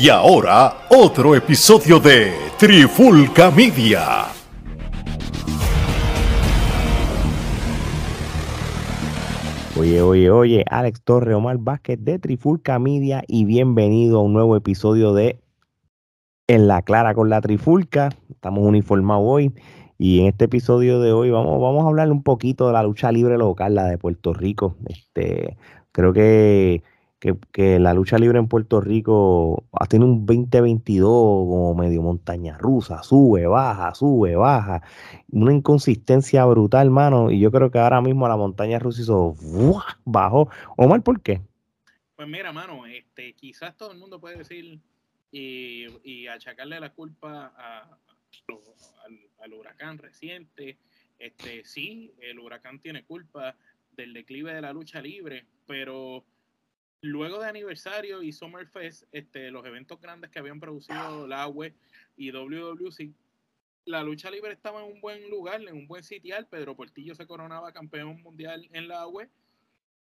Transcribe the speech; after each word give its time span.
Y 0.00 0.10
ahora, 0.10 0.86
otro 0.90 1.34
episodio 1.34 1.98
de 1.98 2.32
Trifulca 2.56 3.50
Media. 3.50 4.26
Oye, 9.76 10.00
oye, 10.00 10.30
oye, 10.30 10.64
Alex 10.70 11.02
Torre, 11.02 11.34
Omar 11.34 11.58
Vázquez 11.58 11.98
de 12.00 12.20
Trifulca 12.20 12.78
Media 12.78 13.24
y 13.26 13.44
bienvenido 13.44 14.20
a 14.20 14.22
un 14.22 14.34
nuevo 14.34 14.54
episodio 14.54 15.14
de 15.14 15.40
En 16.46 16.68
la 16.68 16.82
Clara 16.82 17.12
con 17.12 17.28
la 17.28 17.40
Trifulca. 17.40 18.10
Estamos 18.30 18.64
uniformados 18.64 19.24
hoy 19.26 19.52
y 19.98 20.20
en 20.20 20.26
este 20.26 20.44
episodio 20.44 21.00
de 21.00 21.10
hoy 21.10 21.32
vamos, 21.32 21.60
vamos 21.60 21.84
a 21.84 21.88
hablar 21.88 22.12
un 22.12 22.22
poquito 22.22 22.68
de 22.68 22.74
la 22.74 22.84
lucha 22.84 23.10
libre 23.10 23.36
local, 23.36 23.74
la 23.74 23.86
de 23.86 23.98
Puerto 23.98 24.32
Rico. 24.32 24.76
Este, 24.86 25.56
creo 25.90 26.12
que, 26.12 26.84
que, 27.18 27.78
la 27.78 27.94
lucha 27.94 28.18
libre 28.18 28.38
en 28.38 28.48
Puerto 28.48 28.80
Rico 28.80 29.64
ha 29.72 29.86
tenido 29.86 30.10
un 30.10 30.26
2022 30.26 31.08
como 31.08 31.74
medio 31.74 32.02
montaña 32.02 32.56
rusa, 32.58 33.02
sube, 33.02 33.46
baja, 33.46 33.94
sube, 33.94 34.36
baja 34.36 34.82
una 35.30 35.52
inconsistencia 35.52 36.44
brutal, 36.44 36.86
hermano. 36.86 37.30
Y 37.30 37.40
yo 37.40 37.50
creo 37.50 37.70
que 37.70 37.78
ahora 37.78 38.00
mismo 38.00 38.28
la 38.28 38.36
montaña 38.36 38.78
rusa 38.78 39.02
hizo 39.02 39.34
bajó. 40.04 40.50
Omar, 40.76 41.02
¿por 41.02 41.20
qué? 41.20 41.40
Pues 42.16 42.28
mira, 42.28 42.52
mano, 42.52 42.86
este, 42.86 43.34
quizás 43.34 43.76
todo 43.76 43.92
el 43.92 43.98
mundo 43.98 44.20
puede 44.20 44.38
decir 44.38 44.80
y, 45.30 45.86
y 46.02 46.26
achacarle 46.26 46.80
la 46.80 46.90
culpa 46.92 47.52
a, 47.56 47.98
al, 49.40 49.52
huracán 49.52 49.98
reciente. 49.98 50.78
Este, 51.18 51.64
sí, 51.64 52.12
el 52.20 52.38
huracán 52.38 52.78
tiene 52.78 53.04
culpa 53.04 53.56
del 53.92 54.12
declive 54.12 54.54
de 54.54 54.62
la 54.62 54.72
lucha 54.72 55.00
libre, 55.00 55.46
pero 55.66 56.24
luego 57.00 57.40
de 57.40 57.48
aniversario 57.48 58.22
y 58.22 58.32
Summerfest, 58.32 59.04
este, 59.12 59.50
los 59.50 59.64
eventos 59.66 60.00
grandes 60.00 60.30
que 60.30 60.38
habían 60.38 60.60
producido 60.60 61.26
la 61.26 61.46
web 61.46 61.74
y 62.16 62.30
WWC 62.32 63.12
la 63.88 64.02
lucha 64.02 64.30
libre 64.30 64.52
estaba 64.52 64.84
en 64.84 64.92
un 64.92 65.00
buen 65.00 65.30
lugar, 65.30 65.62
en 65.62 65.74
un 65.74 65.86
buen 65.86 66.04
sitial. 66.04 66.46
Pedro 66.46 66.76
Portillo 66.76 67.14
se 67.14 67.26
coronaba 67.26 67.72
campeón 67.72 68.22
mundial 68.22 68.68
en 68.72 68.86
la 68.86 69.06
web, 69.08 69.30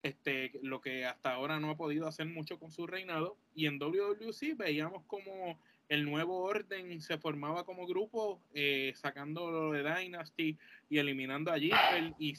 este, 0.03 0.51
lo 0.61 0.81
que 0.81 1.05
hasta 1.05 1.31
ahora 1.31 1.59
no 1.59 1.69
ha 1.69 1.77
podido 1.77 2.05
hacer 2.05 2.27
mucho 2.27 2.59
con 2.59 2.71
su 2.71 2.85
reinado. 2.85 3.37
Y 3.55 3.65
en 3.65 3.79
WWC 3.79 4.57
veíamos 4.57 5.03
como 5.05 5.57
el 5.87 6.03
nuevo 6.03 6.43
orden 6.43 6.99
se 7.01 7.17
formaba 7.17 7.65
como 7.65 7.87
grupo, 7.87 8.41
eh, 8.53 8.91
sacando 8.95 9.49
lo 9.51 9.71
de 9.71 9.83
Dynasty 9.83 10.57
y 10.89 10.97
eliminando 10.97 11.51
a 11.51 11.57
y 11.57 12.35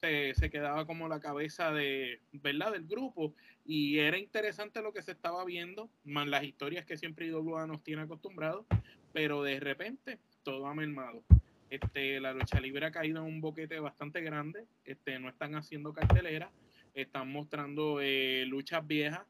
se, 0.00 0.34
se, 0.34 0.50
quedaba 0.50 0.86
como 0.86 1.08
la 1.08 1.20
cabeza 1.20 1.72
de, 1.72 2.20
¿verdad? 2.32 2.72
del 2.72 2.86
grupo. 2.86 3.34
Y 3.64 3.98
era 3.98 4.18
interesante 4.18 4.82
lo 4.82 4.92
que 4.92 5.02
se 5.02 5.12
estaba 5.12 5.44
viendo, 5.44 5.90
más 6.04 6.26
las 6.26 6.44
historias 6.44 6.86
que 6.86 6.96
siempre 6.96 7.26
IWA 7.26 7.66
nos 7.66 7.82
tiene 7.82 8.02
acostumbrados, 8.02 8.64
pero 9.12 9.42
de 9.42 9.60
repente 9.60 10.18
todo 10.42 10.66
ha 10.66 10.74
mermado. 10.74 11.22
Este, 11.70 12.18
la 12.18 12.32
lucha 12.32 12.60
libre 12.60 12.86
ha 12.86 12.90
caído 12.90 13.18
en 13.18 13.24
un 13.26 13.40
boquete 13.40 13.78
bastante 13.78 14.22
grande, 14.22 14.64
este, 14.84 15.18
no 15.18 15.28
están 15.28 15.54
haciendo 15.54 15.92
cartelera, 15.92 16.50
están 16.94 17.30
mostrando 17.30 18.00
eh, 18.00 18.44
luchas 18.46 18.86
viejas, 18.86 19.26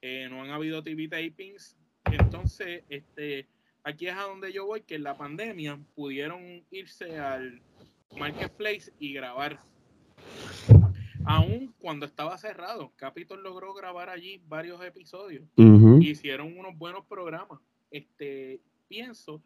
eh, 0.00 0.26
no 0.30 0.42
han 0.42 0.50
habido 0.50 0.82
TV 0.82 1.08
tapings, 1.08 1.76
entonces 2.10 2.82
este, 2.88 3.46
aquí 3.84 4.08
es 4.08 4.16
a 4.16 4.22
donde 4.22 4.52
yo 4.52 4.64
voy, 4.64 4.80
que 4.80 4.94
en 4.94 5.02
la 5.02 5.16
pandemia 5.16 5.78
pudieron 5.94 6.64
irse 6.70 7.18
al 7.18 7.60
marketplace 8.16 8.92
y 8.98 9.12
grabar. 9.12 9.60
Aún 11.24 11.74
cuando 11.78 12.06
estaba 12.06 12.36
cerrado, 12.38 12.92
Capitol 12.96 13.42
logró 13.42 13.74
grabar 13.74 14.08
allí 14.08 14.42
varios 14.48 14.82
episodios. 14.84 15.44
Hicieron 16.00 16.58
unos 16.58 16.76
buenos 16.76 17.04
programas. 17.06 17.60
Este, 17.90 18.60
pienso 18.88 19.42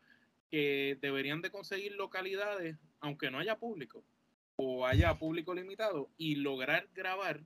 que 0.50 0.98
deberían 1.00 1.42
de 1.42 1.50
conseguir 1.50 1.92
localidades, 1.97 2.76
aunque 3.00 3.31
no 3.31 3.38
haya 3.38 3.59
público 3.59 4.03
o 4.56 4.87
haya 4.87 5.19
público 5.19 5.54
limitado, 5.54 6.09
y 6.16 6.37
lograr 6.37 6.88
grabar 6.94 7.41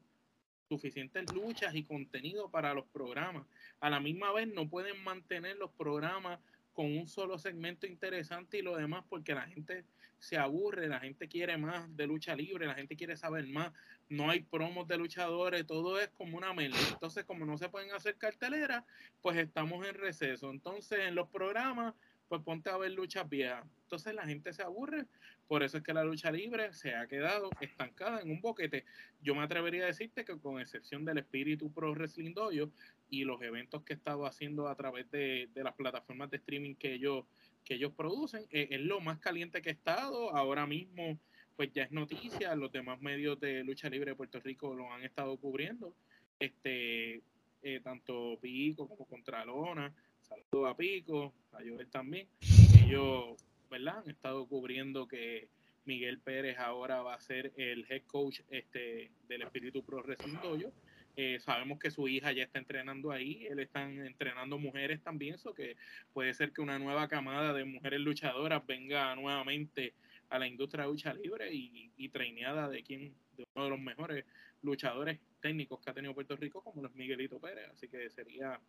suficientes 0.69 1.25
luchas 1.35 1.75
y 1.75 1.83
contenido 1.83 2.49
para 2.49 2.73
los 2.73 2.87
programas. 2.87 3.45
A 3.81 3.91
la 3.91 3.99
misma 3.99 4.33
vez 4.33 4.47
no 4.47 4.69
pueden 4.69 5.03
mantener 5.03 5.57
los 5.57 5.73
programas 5.73 6.39
con 6.73 6.87
un 6.97 7.09
solo 7.09 7.39
segmento 7.39 7.87
interesante 7.89 8.59
y 8.59 8.63
lo 8.63 8.77
demás 8.77 9.05
porque 9.09 9.35
la 9.35 9.49
gente 9.49 9.85
se 10.21 10.37
aburre, 10.37 10.87
la 10.87 11.01
gente 11.01 11.29
quiere 11.29 11.57
más 11.57 11.97
de 11.97 12.07
lucha 12.07 12.37
libre, 12.37 12.67
la 12.67 12.75
gente 12.75 12.95
quiere 12.95 13.17
saber 13.17 13.47
más, 13.49 13.73
no 14.09 14.31
hay 14.31 14.43
promos 14.43 14.87
de 14.87 14.99
luchadores, 14.99 15.67
todo 15.67 15.99
es 15.99 16.09
como 16.11 16.37
una 16.37 16.53
mela. 16.53 16.77
Entonces, 16.93 17.25
como 17.25 17.47
no 17.47 17.57
se 17.57 17.69
pueden 17.69 17.93
hacer 17.93 18.17
carteleras, 18.17 18.85
pues 19.23 19.39
estamos 19.39 19.87
en 19.87 19.95
receso. 19.95 20.51
Entonces, 20.51 21.01
en 21.01 21.15
los 21.15 21.29
programas 21.29 21.95
pues 22.31 22.43
ponte 22.43 22.71
a 22.71 22.77
ver 22.77 22.93
luchas 22.93 23.29
viejas. 23.29 23.67
Entonces 23.83 24.15
la 24.15 24.25
gente 24.25 24.53
se 24.53 24.63
aburre, 24.63 25.05
por 25.49 25.65
eso 25.65 25.79
es 25.79 25.83
que 25.83 25.93
la 25.93 26.05
lucha 26.05 26.31
libre 26.31 26.73
se 26.73 26.95
ha 26.95 27.09
quedado 27.09 27.51
estancada 27.61 28.21
en 28.21 28.31
un 28.31 28.41
boquete. 28.41 28.85
Yo 29.21 29.35
me 29.35 29.43
atrevería 29.43 29.83
a 29.83 29.87
decirte 29.87 30.25
que 30.25 30.39
con 30.39 30.61
excepción 30.61 31.05
del 31.05 31.19
Espíritu 31.19 31.73
Pro 31.73 31.91
Wrestling 31.91 32.33
Dojo 32.33 32.71
y 33.09 33.25
los 33.25 33.43
eventos 33.43 33.83
que 33.83 33.95
he 33.95 33.97
estado 33.97 34.27
haciendo 34.27 34.69
a 34.69 34.77
través 34.77 35.11
de, 35.11 35.51
las 35.57 35.75
plataformas 35.75 36.31
de 36.31 36.37
streaming 36.37 36.77
que 36.77 36.95
ellos, 36.95 37.25
que 37.65 37.75
ellos 37.75 37.93
producen, 37.97 38.47
eh, 38.53 38.69
es 38.71 38.81
lo 38.81 39.01
más 39.01 39.19
caliente 39.19 39.61
que 39.61 39.71
he 39.71 39.73
estado. 39.73 40.31
Ahora 40.31 40.69
mismo, 40.69 41.19
pues 41.57 41.73
ya 41.73 41.83
es 41.83 41.91
noticia, 41.91 42.55
los 42.55 42.71
demás 42.71 43.01
medios 43.01 43.41
de 43.41 43.65
lucha 43.65 43.91
libre 43.91 44.13
de 44.13 44.17
Puerto 44.17 44.39
Rico 44.39 44.73
lo 44.73 44.93
han 44.93 45.03
estado 45.03 45.37
cubriendo. 45.37 45.93
Este, 46.39 47.23
eh, 47.63 47.81
tanto 47.83 48.39
Pico 48.41 48.87
como 48.87 49.05
Contralona 49.05 49.93
Saludos 50.31 50.71
a 50.71 50.77
Pico, 50.77 51.35
a 51.53 51.59
Joel 51.59 51.91
también. 51.91 52.29
Ellos, 52.87 53.37
¿verdad? 53.69 53.99
Han 53.99 54.11
estado 54.11 54.47
cubriendo 54.47 55.09
que 55.09 55.49
Miguel 55.85 56.21
Pérez 56.21 56.57
ahora 56.59 57.03
va 57.03 57.15
a 57.15 57.21
ser 57.21 57.53
el 57.57 57.85
head 57.91 58.03
coach 58.07 58.41
este, 58.49 59.11
del 59.29 59.43
Espíritu 59.43 59.83
Pro 59.83 60.03
Wrestling 60.03 60.39
eh, 61.17 61.41
sabemos 61.41 61.81
que 61.81 61.91
su 61.91 62.07
hija 62.07 62.31
ya 62.33 62.45
está 62.45 62.61
entrenando 62.61 63.11
ahí, 63.11 63.45
él 63.47 63.59
está 63.59 63.83
entrenando 63.83 64.59
mujeres 64.59 65.03
también, 65.03 65.35
eso 65.35 65.53
que 65.53 65.77
puede 66.13 66.33
ser 66.33 66.53
que 66.53 66.61
una 66.63 66.79
nueva 66.79 67.09
camada 67.09 67.53
de 67.53 67.65
mujeres 67.65 68.01
luchadoras 68.01 68.65
venga 68.65 69.15
nuevamente 69.17 69.93
a 70.29 70.39
la 70.39 70.47
industria 70.47 70.85
de 70.85 70.91
lucha 70.91 71.13
libre 71.13 71.53
y, 71.53 71.91
y 71.97 72.09
traineada 72.11 72.69
de 72.69 72.85
quien, 72.85 73.13
de 73.37 73.45
uno 73.55 73.65
de 73.65 73.71
los 73.71 73.81
mejores 73.81 74.25
luchadores 74.63 75.19
técnicos 75.41 75.81
que 75.81 75.91
ha 75.91 75.95
tenido 75.95 76.15
Puerto 76.15 76.37
Rico, 76.37 76.63
como 76.63 76.81
los 76.81 76.95
Miguelito 76.95 77.41
Pérez, 77.41 77.69
así 77.71 77.89
que 77.89 78.09
sería 78.09 78.61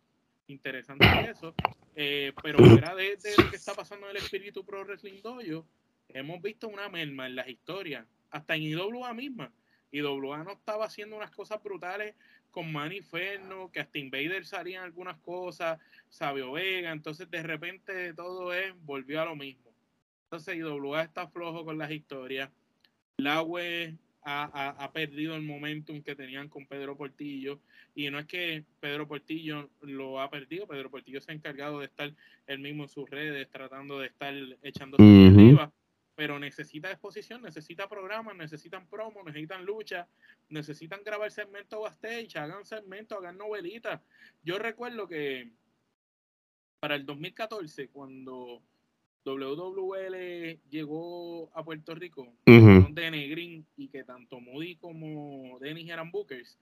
interesante 0.46 1.06
eso. 1.30 1.54
Eh, 1.94 2.32
pero 2.42 2.58
fuera 2.58 2.94
de, 2.94 3.18
lo 3.36 3.50
que 3.50 3.56
está 3.56 3.74
pasando 3.74 4.06
en 4.06 4.16
el 4.16 4.22
espíritu 4.22 4.64
pro 4.64 4.84
wrestling 4.84 5.20
dojo, 5.22 5.66
hemos 6.08 6.40
visto 6.40 6.68
una 6.68 6.88
merma 6.88 7.26
en 7.26 7.36
las 7.36 7.48
historias, 7.48 8.06
hasta 8.30 8.56
en 8.56 8.62
IWA 8.62 9.12
misma. 9.14 9.52
IWA 9.90 10.44
no 10.44 10.52
estaba 10.52 10.86
haciendo 10.86 11.16
unas 11.16 11.30
cosas 11.30 11.62
brutales 11.62 12.14
con 12.50 12.72
Maniferno, 12.72 13.70
que 13.70 13.80
hasta 13.80 13.98
Invader 13.98 14.46
salían 14.46 14.84
algunas 14.84 15.18
cosas, 15.18 15.78
Sabio 16.08 16.52
Vega, 16.52 16.92
entonces 16.92 17.30
de 17.30 17.42
repente 17.42 18.14
todo 18.14 18.52
es, 18.54 18.72
volvió 18.84 19.20
a 19.20 19.26
lo 19.26 19.36
mismo. 19.36 19.72
Entonces 20.24 20.56
IWA 20.56 21.02
está 21.02 21.28
flojo 21.28 21.64
con 21.64 21.76
las 21.76 21.90
historias. 21.90 22.50
La 23.18 23.42
web 23.42 23.96
ha, 24.24 24.90
perdido 24.92 25.34
el 25.34 25.42
momentum 25.42 26.02
que 26.02 26.14
tenían 26.14 26.48
con 26.48 26.66
Pedro 26.66 26.96
Portillo. 26.96 27.60
Y 27.94 28.10
no 28.10 28.18
es 28.18 28.26
que 28.26 28.64
Pedro 28.80 29.06
Portillo 29.06 29.70
lo 29.80 30.20
ha 30.20 30.30
perdido, 30.30 30.66
Pedro 30.66 30.90
Portillo 30.90 31.20
se 31.20 31.32
ha 31.32 31.34
encargado 31.34 31.80
de 31.80 31.86
estar 31.86 32.12
él 32.46 32.58
mismo 32.58 32.84
en 32.84 32.88
sus 32.88 33.08
redes, 33.08 33.48
tratando 33.50 33.98
de 33.98 34.06
estar 34.06 34.34
echando 34.62 34.96
arriba. 34.98 35.72
Pero 36.14 36.38
necesita 36.38 36.90
exposición, 36.90 37.42
necesita 37.42 37.88
programas, 37.88 38.36
necesitan 38.36 38.86
promos, 38.86 39.24
necesitan 39.24 39.64
lucha, 39.64 40.06
necesitan 40.50 41.00
grabar 41.02 41.30
segmentos 41.30 41.80
backstage, 41.80 42.36
hagan 42.36 42.64
segmentos, 42.64 43.18
hagan 43.18 43.38
novelitas. 43.38 44.00
Yo 44.42 44.58
recuerdo 44.58 45.08
que 45.08 45.50
para 46.80 46.96
el 46.96 47.06
2014, 47.06 47.88
cuando 47.88 48.62
WWL 49.24 50.58
llegó 50.68 51.50
a 51.54 51.64
Puerto 51.64 51.94
Rico 51.94 52.32
de 52.44 53.10
Negrín 53.10 53.66
y 53.76 53.88
que 53.88 54.04
tanto 54.04 54.40
Moody 54.40 54.76
como 54.76 55.58
Dennis 55.60 55.88
eran 55.90 56.10
bookers, 56.10 56.58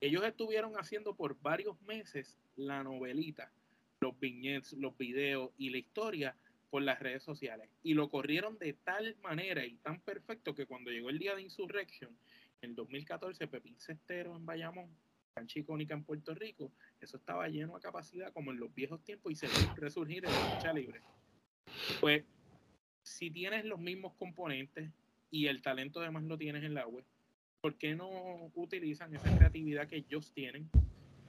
ellos 0.00 0.24
estuvieron 0.24 0.74
haciendo 0.74 1.14
por 1.14 1.38
varios 1.40 1.80
meses 1.82 2.38
la 2.56 2.82
novelita, 2.82 3.52
los 4.00 4.18
viñetes, 4.18 4.72
los 4.72 4.96
videos 4.96 5.50
y 5.56 5.70
la 5.70 5.78
historia 5.78 6.36
por 6.70 6.82
las 6.82 6.98
redes 7.00 7.22
sociales. 7.22 7.68
Y 7.82 7.94
lo 7.94 8.08
corrieron 8.08 8.58
de 8.58 8.72
tal 8.72 9.16
manera 9.22 9.64
y 9.64 9.76
tan 9.76 10.00
perfecto 10.00 10.54
que 10.54 10.66
cuando 10.66 10.90
llegó 10.90 11.10
el 11.10 11.18
día 11.18 11.34
de 11.34 11.42
Insurrection, 11.42 12.16
en 12.62 12.74
2014, 12.74 13.46
Pepín 13.46 13.78
Cestero 13.78 14.36
en 14.36 14.44
Bayamón, 14.44 14.90
cancha 15.34 15.58
icónica 15.58 15.94
en 15.94 16.04
Puerto 16.04 16.34
Rico, 16.34 16.72
eso 17.00 17.16
estaba 17.16 17.48
lleno 17.48 17.76
a 17.76 17.80
capacidad 17.80 18.32
como 18.32 18.50
en 18.50 18.60
los 18.60 18.74
viejos 18.74 19.02
tiempos 19.02 19.32
y 19.32 19.36
se 19.36 19.48
resurgir 19.76 20.24
en 20.24 20.32
la 20.32 20.54
lucha 20.54 20.72
libre. 20.72 21.00
Pues 22.00 22.24
si 23.02 23.30
tienes 23.30 23.64
los 23.64 23.78
mismos 23.78 24.14
componentes 24.14 24.90
y 25.30 25.46
el 25.46 25.62
talento 25.62 26.00
además 26.00 26.24
lo 26.24 26.38
tienes 26.38 26.64
en 26.64 26.74
la 26.74 26.86
web, 26.86 27.04
¿por 27.60 27.76
qué 27.76 27.94
no 27.94 28.50
utilizan 28.54 29.14
esa 29.14 29.36
creatividad 29.36 29.88
que 29.88 29.96
ellos 29.96 30.32
tienen? 30.32 30.70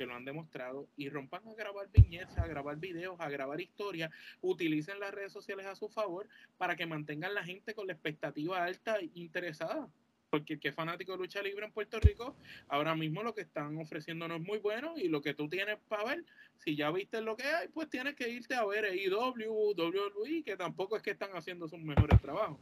que 0.02 0.08
lo 0.08 0.16
han 0.16 0.26
demostrado, 0.26 0.88
y 0.98 1.10
rompan 1.10 1.48
a 1.48 1.54
grabar 1.54 1.88
viñetas, 1.92 2.36
a 2.40 2.48
grabar 2.48 2.78
videos, 2.78 3.20
a 3.20 3.30
grabar 3.30 3.62
historias, 3.62 4.10
utilicen 4.42 5.00
las 5.00 5.14
redes 5.14 5.32
sociales 5.32 5.68
a 5.68 5.76
su 5.76 5.90
favor 5.90 6.28
para 6.58 6.76
que 6.76 6.88
mantengan 6.88 7.36
la 7.36 7.44
gente 7.44 7.76
con 7.76 7.86
la 7.86 7.94
expectativa 7.94 8.64
alta 8.64 8.98
e 8.98 9.12
interesada. 9.14 9.88
Porque 10.32 10.54
el 10.54 10.60
que 10.60 10.70
es 10.70 10.76
fanático 10.76 11.12
de 11.12 11.18
lucha 11.20 11.44
libre 11.44 11.66
en 11.66 11.74
Puerto 11.74 12.00
Rico, 12.00 12.36
ahora 12.70 12.96
mismo 12.96 13.22
lo 13.22 13.36
que 13.36 13.42
están 13.42 13.78
ofreciendo 13.78 14.28
no 14.28 14.36
es 14.36 14.42
muy 14.42 14.60
bueno 14.60 14.94
y 14.98 15.10
lo 15.10 15.22
que 15.22 15.34
tú 15.34 15.50
tienes 15.50 15.78
para 15.90 16.06
ver, 16.06 16.26
si 16.58 16.76
ya 16.76 16.90
viste 16.90 17.22
lo 17.22 17.36
que 17.36 17.44
hay, 17.44 17.68
pues 17.68 17.90
tienes 17.90 18.16
que 18.16 18.30
irte 18.30 18.56
a 18.56 18.66
ver 18.66 18.96
IW, 18.96 19.74
WWE, 19.76 20.44
que 20.44 20.56
tampoco 20.56 20.96
es 20.96 21.04
que 21.04 21.12
están 21.12 21.32
haciendo 21.34 21.68
sus 21.68 21.80
mejores 21.80 22.20
trabajos. 22.22 22.58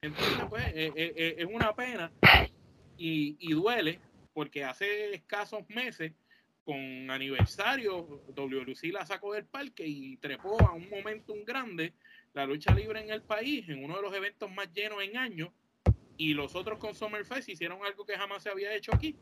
Entonces, 0.00 0.44
pues, 0.48 0.64
eh, 0.68 0.92
eh, 0.94 1.12
eh, 1.16 1.34
es 1.38 1.46
una 1.46 1.74
pena 1.74 2.12
y, 2.96 3.36
y 3.40 3.52
duele 3.52 3.98
porque 4.32 4.62
hace 4.62 5.12
escasos 5.12 5.68
meses 5.68 6.12
con 6.68 7.10
aniversario, 7.10 8.22
WLC 8.36 8.92
la 8.92 9.06
sacó 9.06 9.32
del 9.32 9.46
parque 9.46 9.84
y 9.86 10.18
trepó 10.18 10.60
a 10.60 10.74
un 10.74 10.88
momento 10.90 11.34
grande 11.44 11.94
la 12.34 12.44
lucha 12.44 12.74
libre 12.74 13.00
en 13.00 13.10
el 13.10 13.22
país, 13.22 13.68
en 13.68 13.82
uno 13.82 13.96
de 13.96 14.02
los 14.02 14.14
eventos 14.14 14.52
más 14.52 14.70
llenos 14.72 15.02
en 15.02 15.16
años, 15.16 15.48
y 16.18 16.34
los 16.34 16.54
otros 16.56 16.78
con 16.78 16.94
Summerfest 16.94 17.48
hicieron 17.48 17.78
algo 17.84 18.04
que 18.04 18.18
jamás 18.18 18.42
se 18.42 18.50
había 18.50 18.74
hecho 18.74 18.94
aquí, 18.94 19.16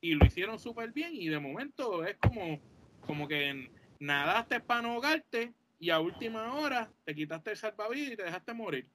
y 0.00 0.14
lo 0.14 0.26
hicieron 0.26 0.58
súper 0.58 0.92
bien, 0.92 1.12
y 1.14 1.28
de 1.28 1.38
momento 1.38 2.04
es 2.04 2.16
como, 2.16 2.60
como 3.06 3.28
que 3.28 3.70
nadaste 4.00 4.60
para 4.60 4.82
no 4.82 4.92
ahogarte, 4.94 5.54
y 5.78 5.90
a 5.90 6.00
última 6.00 6.54
hora 6.54 6.90
te 7.04 7.14
quitaste 7.14 7.52
el 7.52 7.56
salvavidas 7.56 8.12
y 8.12 8.16
te 8.16 8.24
dejaste 8.24 8.52
morir. 8.52 8.86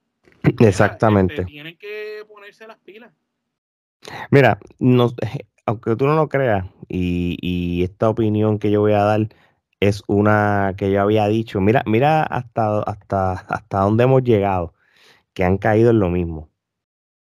Exactamente. 0.60 1.34
Este, 1.34 1.46
tienen 1.46 1.76
que 1.76 2.22
ponerse 2.28 2.66
las 2.66 2.78
pilas. 2.78 3.12
Mira, 4.30 4.58
no, 4.78 5.10
aunque 5.66 5.96
tú 5.96 6.06
no 6.06 6.14
lo 6.14 6.28
creas, 6.28 6.66
y, 6.88 7.82
esta 7.82 8.10
opinión 8.10 8.58
que 8.58 8.70
yo 8.70 8.80
voy 8.80 8.92
a 8.92 9.02
dar 9.04 9.28
es 9.80 10.02
una 10.06 10.74
que 10.76 10.90
yo 10.90 11.00
había 11.00 11.26
dicho. 11.28 11.60
Mira, 11.60 11.82
mira 11.86 12.22
hasta, 12.22 12.80
hasta, 12.82 13.32
hasta 13.32 13.78
dónde 13.80 14.04
hemos 14.04 14.22
llegado, 14.22 14.74
que 15.32 15.44
han 15.44 15.56
caído 15.58 15.90
en 15.90 16.00
lo 16.00 16.10
mismo. 16.10 16.47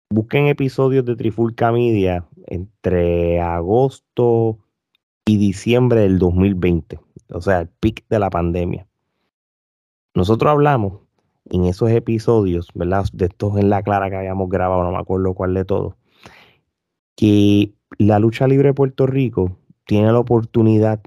Busquen 0.10 0.48
episodios 0.48 1.04
de 1.06 1.16
Trifulca 1.16 1.72
Media 1.72 2.26
entre 2.46 3.42
agosto 3.42 4.58
y 5.26 5.38
diciembre 5.38 6.02
del 6.02 6.18
2020, 6.18 7.00
o 7.30 7.42
sea, 7.42 7.60
el 7.60 7.68
pic 7.68 8.06
de 8.10 8.20
la 8.20 8.30
pandemia. 8.30 8.88
Nosotros 10.16 10.50
hablamos 10.50 11.02
en 11.50 11.66
esos 11.66 11.92
episodios, 11.92 12.70
¿verdad? 12.74 13.06
De 13.12 13.26
estos 13.26 13.58
en 13.58 13.70
la 13.70 13.84
clara 13.84 14.10
que 14.10 14.16
habíamos 14.16 14.50
grabado, 14.50 14.84
no 14.84 14.92
me 14.92 14.98
acuerdo 14.98 15.34
cuál 15.34 15.54
de 15.54 15.66
todos, 15.66 15.96
que 17.16 17.74
la 17.98 18.20
lucha 18.20 18.48
libre 18.48 18.70
de 18.70 18.74
Puerto 18.74 19.08
Rico 19.08 19.58
tiene 19.86 20.12
la 20.12 20.20
oportunidad 20.20 21.02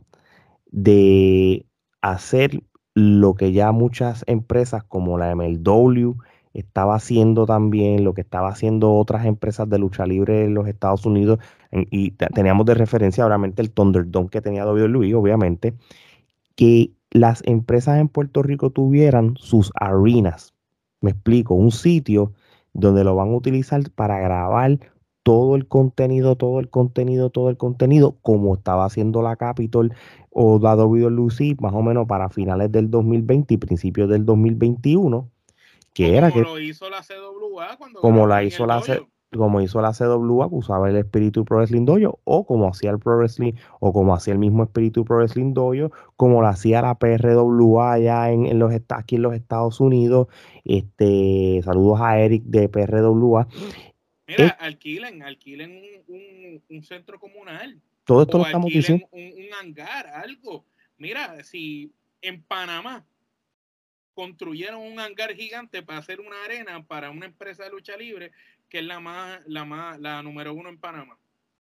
de 0.70 1.64
hacer 2.02 2.62
lo 2.94 3.34
que 3.34 3.52
ya 3.52 3.72
muchas 3.72 4.24
empresas 4.26 4.84
como 4.84 5.16
la 5.16 5.34
MLW 5.34 6.16
estaba 6.54 6.96
haciendo 6.96 7.46
también, 7.46 8.04
lo 8.04 8.14
que 8.14 8.22
estaba 8.22 8.48
haciendo 8.48 8.92
otras 8.94 9.26
empresas 9.26 9.68
de 9.68 9.78
lucha 9.78 10.06
libre 10.06 10.44
en 10.44 10.54
los 10.54 10.66
Estados 10.68 11.06
Unidos, 11.06 11.38
y 11.72 12.12
teníamos 12.12 12.66
de 12.66 12.74
referencia 12.74 13.26
obviamente 13.26 13.62
el 13.62 13.70
Thunderdome 13.70 14.28
que 14.28 14.40
tenía 14.40 14.66
WWE, 14.66 15.14
obviamente, 15.14 15.74
que 16.56 16.92
las 17.10 17.42
empresas 17.46 17.98
en 17.98 18.08
Puerto 18.08 18.42
Rico 18.42 18.70
tuvieran 18.70 19.34
sus 19.36 19.72
arenas. 19.74 20.54
Me 21.00 21.12
explico, 21.12 21.54
un 21.54 21.70
sitio 21.70 22.32
donde 22.72 23.04
lo 23.04 23.14
van 23.16 23.28
a 23.30 23.36
utilizar 23.36 23.82
para 23.94 24.18
grabar 24.20 24.78
todo 25.22 25.54
el 25.56 25.66
contenido, 25.68 26.36
todo 26.36 26.60
el 26.60 26.70
contenido, 26.70 27.30
todo 27.30 27.50
el 27.50 27.56
contenido, 27.56 28.16
como 28.22 28.54
estaba 28.54 28.84
haciendo 28.84 29.22
la 29.22 29.36
Capitol 29.36 29.92
o 30.30 30.58
la 30.58 30.74
Lucy 30.76 31.56
más 31.60 31.74
o 31.74 31.82
menos 31.82 32.06
para 32.06 32.28
finales 32.30 32.72
del 32.72 32.90
2020 32.90 33.54
y 33.54 33.56
principios 33.58 34.08
del 34.08 34.24
2021, 34.24 35.28
que 35.94 36.16
era 36.16 36.30
que... 36.30 36.40
Lo 36.40 36.58
hizo 36.58 36.88
la 36.88 37.02
CWA 37.02 37.76
cuando 37.76 38.00
como 38.00 38.26
la 38.26 38.42
hizo 38.42 38.66
la 38.66 38.82
como 39.36 39.60
hizo 39.60 39.80
la 39.80 39.92
CWA, 39.92 40.48
usaba 40.50 40.90
el 40.90 40.96
espíritu 40.96 41.44
Pro 41.44 41.58
Wrestling 41.58 41.84
Dojo, 41.84 42.20
o 42.24 42.44
como 42.44 42.68
hacía 42.68 42.90
el 42.90 42.98
Pro 42.98 43.16
Wrestling, 43.16 43.52
o 43.78 43.92
como 43.92 44.14
hacía 44.14 44.32
el 44.32 44.40
mismo 44.40 44.64
espíritu 44.64 45.04
Pro 45.04 45.18
Wrestling 45.18 45.54
Dojo, 45.54 45.92
como 46.16 46.42
lo 46.42 46.48
hacía 46.48 46.82
la 46.82 46.96
PRWA 46.96 47.92
allá 47.92 48.32
en, 48.32 48.58
los 48.58 48.72
aquí 48.88 49.16
en 49.16 49.22
los 49.22 49.34
Estados 49.34 49.78
Unidos. 49.80 50.26
Este, 50.64 51.60
saludos 51.64 52.00
a 52.00 52.18
Eric 52.18 52.42
de 52.44 52.68
PRWA. 52.68 53.46
Mira, 54.26 54.48
alquilen, 54.60 55.22
alquilen 55.22 55.80
un, 56.08 56.62
un, 56.68 56.82
centro 56.82 57.18
comunal. 57.18 57.80
Todo 58.04 58.22
esto 58.22 58.38
lo 58.38 58.44
estamos 58.44 58.72
diciendo. 58.72 59.06
Un, 59.12 59.22
un 59.22 59.54
hangar, 59.60 60.08
algo. 60.08 60.64
Mira, 60.98 61.42
si 61.44 61.92
en 62.22 62.42
Panamá 62.42 63.04
construyeron 64.20 64.82
un 64.82 65.00
hangar 65.00 65.34
gigante 65.34 65.82
para 65.82 65.98
hacer 65.98 66.20
una 66.20 66.44
arena 66.44 66.84
para 66.84 67.08
una 67.08 67.24
empresa 67.24 67.64
de 67.64 67.70
lucha 67.70 67.96
libre 67.96 68.32
que 68.68 68.80
es 68.80 68.84
la 68.84 69.00
más, 69.00 69.40
la 69.46 69.64
más, 69.64 69.98
la 69.98 70.22
número 70.22 70.52
uno 70.52 70.68
en 70.68 70.76
Panamá. 70.76 71.16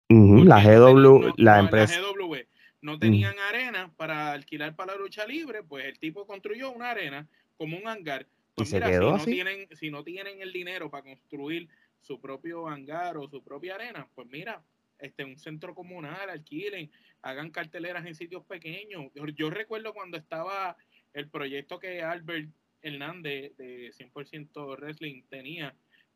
la 0.08 0.64
GW, 0.64 1.34
la 1.36 1.58
empresa. 1.58 2.00
La 2.00 2.08
GW 2.08 2.36
no 2.80 2.98
tenían 2.98 3.38
arena 3.38 3.92
para 3.98 4.32
alquilar 4.32 4.74
para 4.74 4.94
la 4.94 4.98
lucha 4.98 5.26
libre, 5.26 5.62
pues 5.62 5.84
el 5.84 5.98
tipo 5.98 6.26
construyó 6.26 6.70
una 6.70 6.92
arena 6.92 7.28
como 7.58 7.76
un 7.76 7.86
hangar. 7.86 8.26
Pues 8.54 8.72
mira, 8.72 8.88
si 8.88 8.98
no 8.98 9.24
tienen, 9.26 9.68
si 9.76 9.90
no 9.90 10.02
tienen 10.02 10.40
el 10.40 10.50
dinero 10.50 10.90
para 10.90 11.02
construir 11.02 11.68
su 12.00 12.18
propio 12.18 12.66
hangar 12.66 13.18
o 13.18 13.28
su 13.28 13.44
propia 13.44 13.74
arena, 13.74 14.08
pues 14.14 14.26
mira, 14.28 14.62
este, 14.98 15.22
un 15.22 15.38
centro 15.38 15.74
comunal, 15.74 16.30
alquilen, 16.30 16.90
hagan 17.22 17.50
carteleras 17.50 18.06
en 18.06 18.14
sitios 18.14 18.44
pequeños. 18.44 19.10
Yo, 19.36 19.50
recuerdo 19.50 19.92
cuando 19.94 20.16
estaba 20.16 20.76
el 21.12 21.28
proyecto 21.28 21.78
que 21.78 22.02
Albert 22.02 22.48
Hernández 22.82 23.56
de 23.56 23.92
100% 23.92 24.76
Wrestling 24.78 25.22
tenía, 25.28 25.74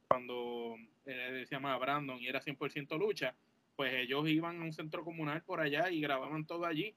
cuando 0.09 0.77
eh, 1.07 1.45
se 1.47 1.55
llamaba 1.55 1.79
Brandon 1.79 2.21
y 2.21 2.29
era 2.29 2.43
100% 2.43 2.99
lucha, 2.99 3.35
pues 3.77 3.95
ellos 3.95 4.29
iban 4.29 4.61
a 4.61 4.65
un 4.65 4.73
centro 4.73 5.05
comunal 5.05 5.43
por 5.43 5.61
allá 5.61 5.91
y 5.91 6.01
grababan 6.01 6.47
todo 6.47 6.67
allí. 6.67 6.95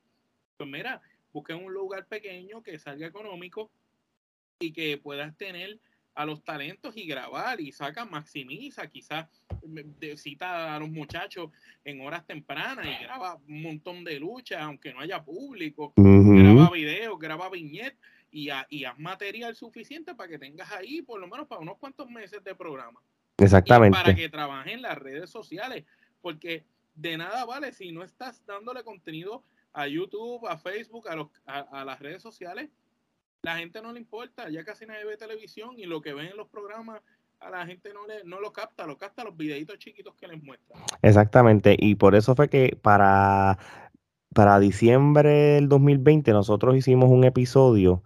Pues 0.57 0.69
mira, 0.69 1.01
busquen 1.31 1.63
un 1.63 1.73
lugar 1.73 2.05
pequeño 2.07 2.61
que 2.61 2.77
salga 2.77 3.07
económico 3.07 3.71
y 4.59 4.71
que 4.71 4.97
puedas 4.97 5.35
tener 5.37 5.79
a 6.15 6.25
los 6.25 6.43
talentos 6.43 6.95
y 6.95 7.05
grabar 7.05 7.59
y 7.59 7.71
saca, 7.73 8.05
maximiza, 8.05 8.87
quizás 8.87 9.27
cita 10.15 10.75
a 10.75 10.79
los 10.79 10.89
muchachos 10.89 11.51
en 11.83 12.01
horas 12.01 12.25
tempranas 12.25 12.85
y 12.85 13.03
graba 13.03 13.35
un 13.47 13.61
montón 13.61 14.03
de 14.05 14.19
luchas, 14.19 14.61
aunque 14.61 14.93
no 14.93 15.01
haya 15.01 15.23
público, 15.23 15.93
graba 15.95 16.69
videos, 16.71 17.19
graba 17.19 17.49
viñetas 17.49 17.99
y, 18.31 18.49
y 18.69 18.85
haz 18.85 18.97
material 18.97 19.55
suficiente 19.55 20.15
para 20.15 20.29
que 20.29 20.39
tengas 20.39 20.71
ahí 20.71 21.01
por 21.01 21.19
lo 21.19 21.27
menos 21.27 21.47
para 21.47 21.61
unos 21.61 21.77
cuantos 21.77 22.09
meses 22.09 22.43
de 22.43 22.55
programa. 22.55 23.01
Exactamente. 23.37 23.97
para 23.97 24.15
que 24.15 24.29
trabajen 24.29 24.75
en 24.75 24.81
las 24.83 24.97
redes 24.97 25.29
sociales, 25.29 25.83
porque 26.21 26.63
de 26.95 27.17
nada 27.17 27.43
vale 27.43 27.73
si 27.73 27.91
no 27.91 28.03
estás 28.03 28.45
dándole 28.45 28.85
contenido 28.85 29.43
a 29.73 29.87
YouTube, 29.87 30.47
a 30.47 30.57
Facebook, 30.57 31.09
a, 31.09 31.15
los, 31.17 31.27
a 31.45 31.83
las 31.83 31.99
redes 31.99 32.21
sociales 32.21 32.69
la 33.41 33.57
gente 33.57 33.81
no 33.81 33.93
le 33.93 33.99
importa, 33.99 34.49
ya 34.49 34.63
casi 34.63 34.85
nadie 34.85 35.05
ve 35.05 35.17
televisión 35.17 35.75
y 35.77 35.85
lo 35.85 36.01
que 36.01 36.13
ven 36.13 36.27
en 36.27 36.37
los 36.37 36.47
programas 36.47 37.01
a 37.39 37.49
la 37.49 37.65
gente 37.65 37.93
no, 37.93 38.07
le, 38.07 38.23
no 38.23 38.39
lo 38.39 38.51
capta, 38.51 38.87
lo 38.87 38.97
capta 38.97 39.23
los 39.23 39.35
videitos 39.35 39.77
chiquitos 39.77 40.15
que 40.15 40.27
les 40.27 40.41
muestran. 40.41 40.81
Exactamente, 41.01 41.75
y 41.77 41.95
por 41.95 42.15
eso 42.15 42.35
fue 42.35 42.49
que 42.49 42.77
para, 42.81 43.59
para 44.33 44.59
diciembre 44.59 45.29
del 45.29 45.69
2020 45.69 46.31
nosotros 46.31 46.75
hicimos 46.75 47.09
un 47.09 47.23
episodio 47.23 48.03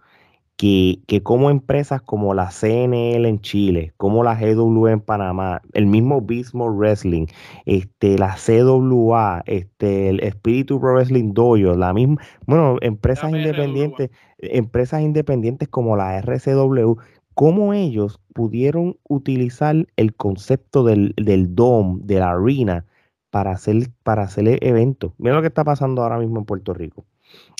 que, 0.60 1.22
como 1.22 1.48
empresas 1.48 2.02
como 2.02 2.34
la 2.34 2.50
CNL 2.50 3.24
en 3.24 3.40
Chile, 3.40 3.94
como 3.96 4.22
la 4.22 4.34
GW 4.34 4.88
en 4.88 5.00
Panamá, 5.00 5.62
el 5.72 5.86
mismo 5.86 6.20
Bismo 6.20 6.70
Wrestling, 6.70 7.28
este, 7.64 8.18
la 8.18 8.36
CWA, 8.36 9.42
este, 9.46 10.10
el 10.10 10.20
Espíritu 10.20 10.78
Pro 10.78 10.92
Wrestling 10.92 11.32
Dojo, 11.32 11.76
la 11.76 11.94
misma, 11.94 12.20
bueno, 12.46 12.76
empresas 12.82 13.30
independientes, 13.30 14.10
empresas 14.38 15.00
independientes 15.00 15.66
como 15.66 15.96
la 15.96 16.18
RCW, 16.18 16.96
cómo 17.32 17.72
ellos 17.72 18.20
pudieron 18.34 18.98
utilizar 19.08 19.86
el 19.96 20.14
concepto 20.14 20.84
del, 20.84 21.14
del 21.16 21.54
DOM, 21.54 22.02
de 22.02 22.18
la 22.18 22.32
arena, 22.32 22.84
para 23.30 23.52
hacer, 23.52 23.88
para 24.02 24.24
hacer 24.24 24.62
eventos. 24.62 25.12
Mira 25.16 25.36
lo 25.36 25.40
que 25.40 25.48
está 25.48 25.64
pasando 25.64 26.02
ahora 26.02 26.18
mismo 26.18 26.38
en 26.38 26.44
Puerto 26.44 26.74
Rico 26.74 27.06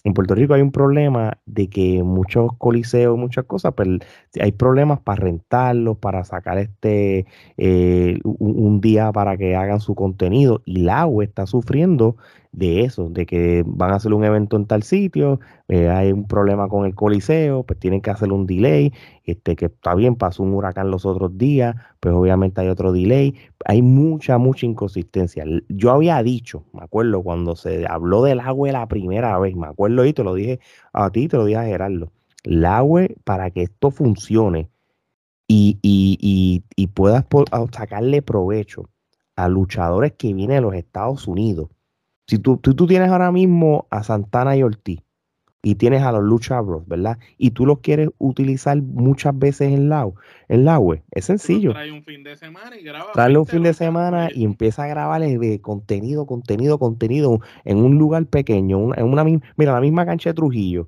en 0.04 0.14
Puerto 0.14 0.34
Rico 0.34 0.54
hay 0.54 0.62
un 0.62 0.72
problema 0.72 1.38
de 1.44 1.68
que 1.68 2.02
muchos 2.02 2.52
coliseos, 2.56 3.18
muchas 3.18 3.44
cosas, 3.44 3.74
pues, 3.74 3.88
hay 4.40 4.52
problemas 4.52 5.00
para 5.00 5.22
rentarlos, 5.22 5.98
para 5.98 6.24
sacar 6.24 6.58
este 6.58 7.26
eh, 7.58 8.18
un, 8.24 8.80
día 8.80 9.12
para 9.12 9.36
que 9.36 9.56
hagan 9.56 9.80
su 9.80 9.94
contenido. 9.94 10.62
Y 10.64 10.78
la 10.78 11.02
agua 11.02 11.24
está 11.24 11.46
sufriendo 11.46 12.16
de 12.52 12.82
eso, 12.82 13.08
de 13.08 13.26
que 13.26 13.62
van 13.66 13.92
a 13.92 13.96
hacer 13.96 14.12
un 14.12 14.24
evento 14.24 14.56
en 14.56 14.66
tal 14.66 14.82
sitio, 14.82 15.40
eh, 15.68 15.88
hay 15.88 16.12
un 16.12 16.26
problema 16.26 16.68
con 16.68 16.84
el 16.84 16.94
coliseo, 16.94 17.62
pues 17.62 17.78
tienen 17.78 18.00
que 18.00 18.10
hacer 18.10 18.32
un 18.32 18.46
delay, 18.46 18.92
este 19.24 19.54
que 19.56 19.66
está 19.66 19.94
bien, 19.94 20.16
pasó 20.16 20.42
un 20.42 20.54
huracán 20.54 20.90
los 20.90 21.06
otros 21.06 21.38
días, 21.38 21.76
pues 22.00 22.14
obviamente 22.14 22.60
hay 22.60 22.68
otro 22.68 22.92
delay, 22.92 23.36
hay 23.64 23.82
mucha, 23.82 24.38
mucha 24.38 24.66
inconsistencia. 24.66 25.44
Yo 25.68 25.92
había 25.92 26.22
dicho, 26.22 26.64
me 26.72 26.82
acuerdo 26.82 27.22
cuando 27.22 27.54
se 27.56 27.86
habló 27.86 28.22
del 28.24 28.40
agua 28.40 28.72
la 28.72 28.88
primera 28.88 29.38
vez, 29.38 29.54
me 29.54 29.68
acuerdo 29.68 30.04
y 30.04 30.12
te 30.12 30.24
lo 30.24 30.34
dije 30.34 30.60
a 30.92 31.10
ti, 31.10 31.28
te 31.28 31.36
lo 31.36 31.44
dije 31.44 31.58
a 31.58 31.64
Gerardo, 31.64 32.12
el 32.44 32.64
agua 32.64 33.06
para 33.24 33.50
que 33.50 33.62
esto 33.62 33.90
funcione 33.90 34.70
y, 35.46 35.78
y, 35.82 36.62
y, 36.76 36.86
puedas 36.88 37.24
sacarle 37.72 38.22
provecho 38.22 38.88
a 39.34 39.48
luchadores 39.48 40.12
que 40.12 40.32
vienen 40.32 40.56
de 40.56 40.60
los 40.60 40.74
Estados 40.74 41.26
Unidos. 41.26 41.70
Si 42.30 42.38
tú, 42.38 42.58
tú, 42.58 42.86
tienes 42.86 43.10
ahora 43.10 43.32
mismo 43.32 43.88
a 43.90 44.04
Santana 44.04 44.56
y 44.56 44.62
Ortiz 44.62 45.00
y 45.64 45.74
tienes 45.74 46.02
a 46.02 46.12
los 46.12 46.22
Lucha 46.22 46.60
Bros, 46.60 46.86
¿verdad? 46.86 47.18
Y 47.38 47.50
tú 47.50 47.66
los 47.66 47.80
quieres 47.80 48.10
utilizar 48.18 48.80
muchas 48.80 49.36
veces 49.36 49.72
en 49.72 49.88
la, 49.88 50.08
en 50.46 50.64
la 50.64 50.78
web, 50.78 51.02
es 51.10 51.24
sencillo. 51.24 51.72
Trae 51.72 51.90
un 51.90 52.04
fin 52.04 52.22
de 52.22 52.36
semana 52.36 52.78
y 52.78 52.84
graba. 52.84 53.10
Trae 53.14 53.36
un 53.36 53.46
fin 53.46 53.64
de 53.64 53.74
semana 53.74 54.28
y 54.32 54.44
empieza 54.44 54.84
a 54.84 54.86
grabar 54.86 55.20
de 55.22 55.60
contenido, 55.60 56.24
contenido, 56.24 56.78
contenido 56.78 57.40
en 57.64 57.78
un 57.78 57.98
lugar 57.98 58.24
pequeño, 58.26 58.94
en 58.94 59.04
una 59.06 59.24
mira, 59.24 59.72
la 59.72 59.80
misma 59.80 60.06
cancha 60.06 60.30
de 60.30 60.34
Trujillo 60.34 60.86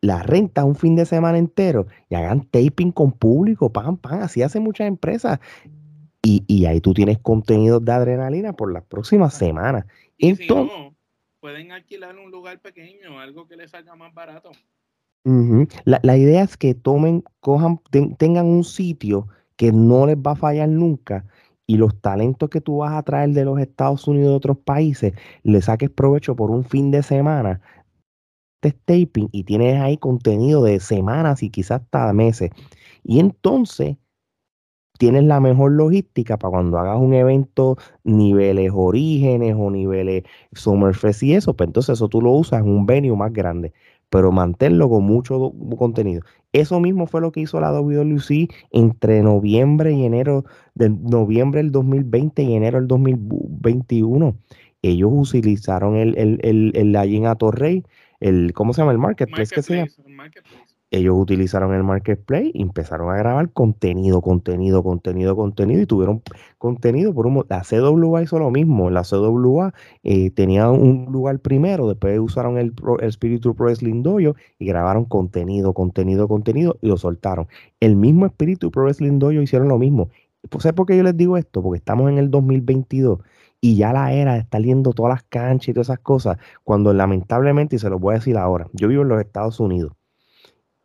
la 0.00 0.22
renta 0.22 0.64
un 0.64 0.76
fin 0.76 0.96
de 0.96 1.04
semana 1.04 1.36
entero 1.36 1.86
y 2.08 2.14
hagan 2.14 2.46
taping 2.46 2.90
con 2.90 3.12
público, 3.12 3.70
pam, 3.70 3.98
pam, 3.98 4.22
así 4.22 4.40
hacen 4.40 4.62
muchas 4.62 4.88
empresas. 4.88 5.40
Y, 6.22 6.66
ahí 6.66 6.80
tú 6.80 6.92
tienes 6.92 7.18
contenido 7.18 7.80
de 7.80 7.92
adrenalina 7.92 8.52
por 8.52 8.72
las 8.72 8.84
próximas 8.84 9.34
semanas. 9.34 9.86
Y 10.20 10.28
Entonces, 10.28 10.76
si 10.76 10.82
no, 10.82 10.94
pueden 11.40 11.72
alquilar 11.72 12.16
un 12.18 12.30
lugar 12.30 12.60
pequeño, 12.60 13.18
algo 13.18 13.46
que 13.46 13.56
les 13.56 13.70
salga 13.70 13.94
más 13.96 14.12
barato. 14.12 14.52
la, 15.84 16.16
idea 16.16 16.42
es 16.42 16.56
que 16.56 16.74
tomen, 16.74 17.24
cojan, 17.40 17.80
tengan 18.18 18.46
un 18.46 18.64
sitio 18.64 19.28
que 19.56 19.72
no 19.72 20.06
les 20.06 20.16
va 20.16 20.32
a 20.32 20.36
fallar 20.36 20.68
nunca 20.68 21.24
y 21.66 21.76
los 21.76 21.98
talentos 22.00 22.50
que 22.50 22.60
tú 22.60 22.78
vas 22.78 22.92
a 22.92 23.02
traer 23.02 23.30
de 23.30 23.44
los 23.44 23.58
Estados 23.58 24.06
Unidos 24.08 24.26
y 24.26 24.30
de 24.30 24.36
otros 24.36 24.58
países, 24.58 25.14
le 25.42 25.62
saques 25.62 25.88
provecho 25.88 26.36
por 26.36 26.50
un 26.50 26.64
fin 26.64 26.90
de 26.90 27.02
semana 27.02 27.60
de 28.60 28.72
taping 28.72 29.28
y 29.32 29.44
tienes 29.44 29.80
ahí 29.80 29.96
contenido 29.96 30.62
de 30.64 30.80
semanas 30.80 31.42
y 31.42 31.48
quizás 31.48 31.80
hasta 31.82 32.12
meses. 32.12 32.50
Y 33.02 33.20
entonces 33.20 33.96
tienes 35.00 35.24
la 35.24 35.40
mejor 35.40 35.72
logística 35.72 36.36
para 36.36 36.50
cuando 36.50 36.78
hagas 36.78 36.98
un 37.00 37.14
evento 37.14 37.78
niveles 38.04 38.70
orígenes 38.74 39.56
o 39.58 39.70
niveles 39.70 40.24
Summerfest 40.52 41.22
y 41.22 41.32
eso, 41.32 41.56
pues 41.56 41.68
entonces 41.68 41.94
eso 41.94 42.10
tú 42.10 42.20
lo 42.20 42.32
usas 42.32 42.60
en 42.60 42.68
un 42.68 42.84
venue 42.84 43.16
más 43.16 43.32
grande, 43.32 43.72
pero 44.10 44.30
manténlo 44.30 44.90
con 44.90 45.04
mucho 45.04 45.54
contenido. 45.78 46.20
Eso 46.52 46.80
mismo 46.80 47.06
fue 47.06 47.22
lo 47.22 47.32
que 47.32 47.40
hizo 47.40 47.58
la 47.60 47.72
WWC 47.72 48.50
entre 48.72 49.22
noviembre 49.22 49.90
y 49.92 50.04
enero, 50.04 50.44
de 50.74 50.90
noviembre 50.90 51.62
del 51.62 51.72
2020 51.72 52.42
y 52.42 52.54
enero 52.54 52.78
del 52.78 52.88
2021. 52.88 54.36
Ellos 54.82 55.10
utilizaron 55.14 55.96
el, 55.96 56.14
el, 56.18 56.40
el, 56.42 56.72
el 56.74 56.94
en 56.94 57.26
Atorrey, 57.26 57.84
el, 58.20 58.52
¿cómo 58.52 58.74
se 58.74 58.82
llama? 58.82 58.92
El 58.92 58.98
marketplace, 58.98 59.54
que 59.54 59.62
se 59.62 59.76
llama 59.76 60.30
ellos 60.90 61.16
utilizaron 61.16 61.72
el 61.74 61.84
marketplace 61.84 62.50
y 62.52 62.62
empezaron 62.62 63.10
a 63.10 63.16
grabar 63.16 63.52
contenido, 63.52 64.20
contenido, 64.20 64.82
contenido, 64.82 65.36
contenido 65.36 65.82
y 65.82 65.86
tuvieron 65.86 66.22
contenido 66.58 67.14
por 67.14 67.26
un 67.26 67.44
la 67.48 67.62
CWA 67.62 68.22
hizo 68.22 68.38
lo 68.38 68.50
mismo, 68.50 68.90
la 68.90 69.02
CWA 69.02 69.72
eh, 70.02 70.30
tenía 70.30 70.68
un 70.70 71.06
lugar 71.10 71.38
primero, 71.38 71.88
después 71.88 72.18
usaron 72.18 72.58
el, 72.58 72.74
el 73.00 73.12
Spiritu 73.12 73.54
Pro 73.54 73.66
Wrestling 73.66 74.02
Dojo 74.02 74.34
y 74.58 74.66
grabaron 74.66 75.04
contenido, 75.04 75.74
contenido, 75.74 76.28
contenido 76.28 76.76
y 76.82 76.88
lo 76.88 76.96
soltaron. 76.96 77.46
El 77.78 77.96
mismo 77.96 78.26
Spiritu 78.26 78.70
Pro 78.70 78.84
Wrestling 78.84 79.18
Dojo 79.18 79.40
hicieron 79.40 79.68
lo 79.68 79.78
mismo. 79.78 80.10
¿Sabes 80.58 80.72
por 80.74 80.86
qué 80.86 80.96
yo 80.96 81.02
les 81.02 81.16
digo 81.16 81.36
esto? 81.36 81.62
Porque 81.62 81.78
estamos 81.78 82.10
en 82.10 82.18
el 82.18 82.30
2022 82.30 83.20
y 83.60 83.76
ya 83.76 83.92
la 83.92 84.12
era 84.12 84.34
de 84.34 84.40
estar 84.40 84.62
yendo 84.62 84.92
todas 84.92 85.10
las 85.10 85.22
canchas 85.24 85.68
y 85.68 85.74
todas 85.74 85.88
esas 85.88 86.00
cosas, 86.00 86.38
cuando 86.64 86.92
lamentablemente, 86.94 87.76
y 87.76 87.78
se 87.78 87.90
lo 87.90 87.98
voy 87.98 88.14
a 88.14 88.18
decir 88.18 88.38
ahora, 88.38 88.68
yo 88.72 88.88
vivo 88.88 89.02
en 89.02 89.08
los 89.08 89.20
Estados 89.20 89.60
Unidos 89.60 89.92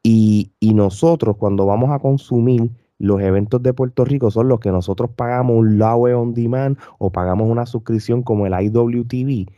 y, 0.08 0.74
nosotros 0.74 1.38
cuando 1.38 1.66
vamos 1.66 1.90
a 1.90 2.00
consumir 2.00 2.70
los 3.00 3.22
eventos 3.22 3.64
de 3.64 3.74
Puerto 3.74 4.06
Rico 4.06 4.30
son 4.30 4.48
los 4.50 4.60
que 4.60 4.70
nosotros 4.70 5.10
pagamos 5.16 5.58
un 5.58 5.80
Lawe 5.80 6.14
on 6.14 6.34
demand 6.34 6.78
o 7.00 7.12
pagamos 7.12 7.50
una 7.50 7.66
suscripción 7.66 8.22
como 8.22 8.46
el 8.46 8.54
IWTV. 8.54 9.52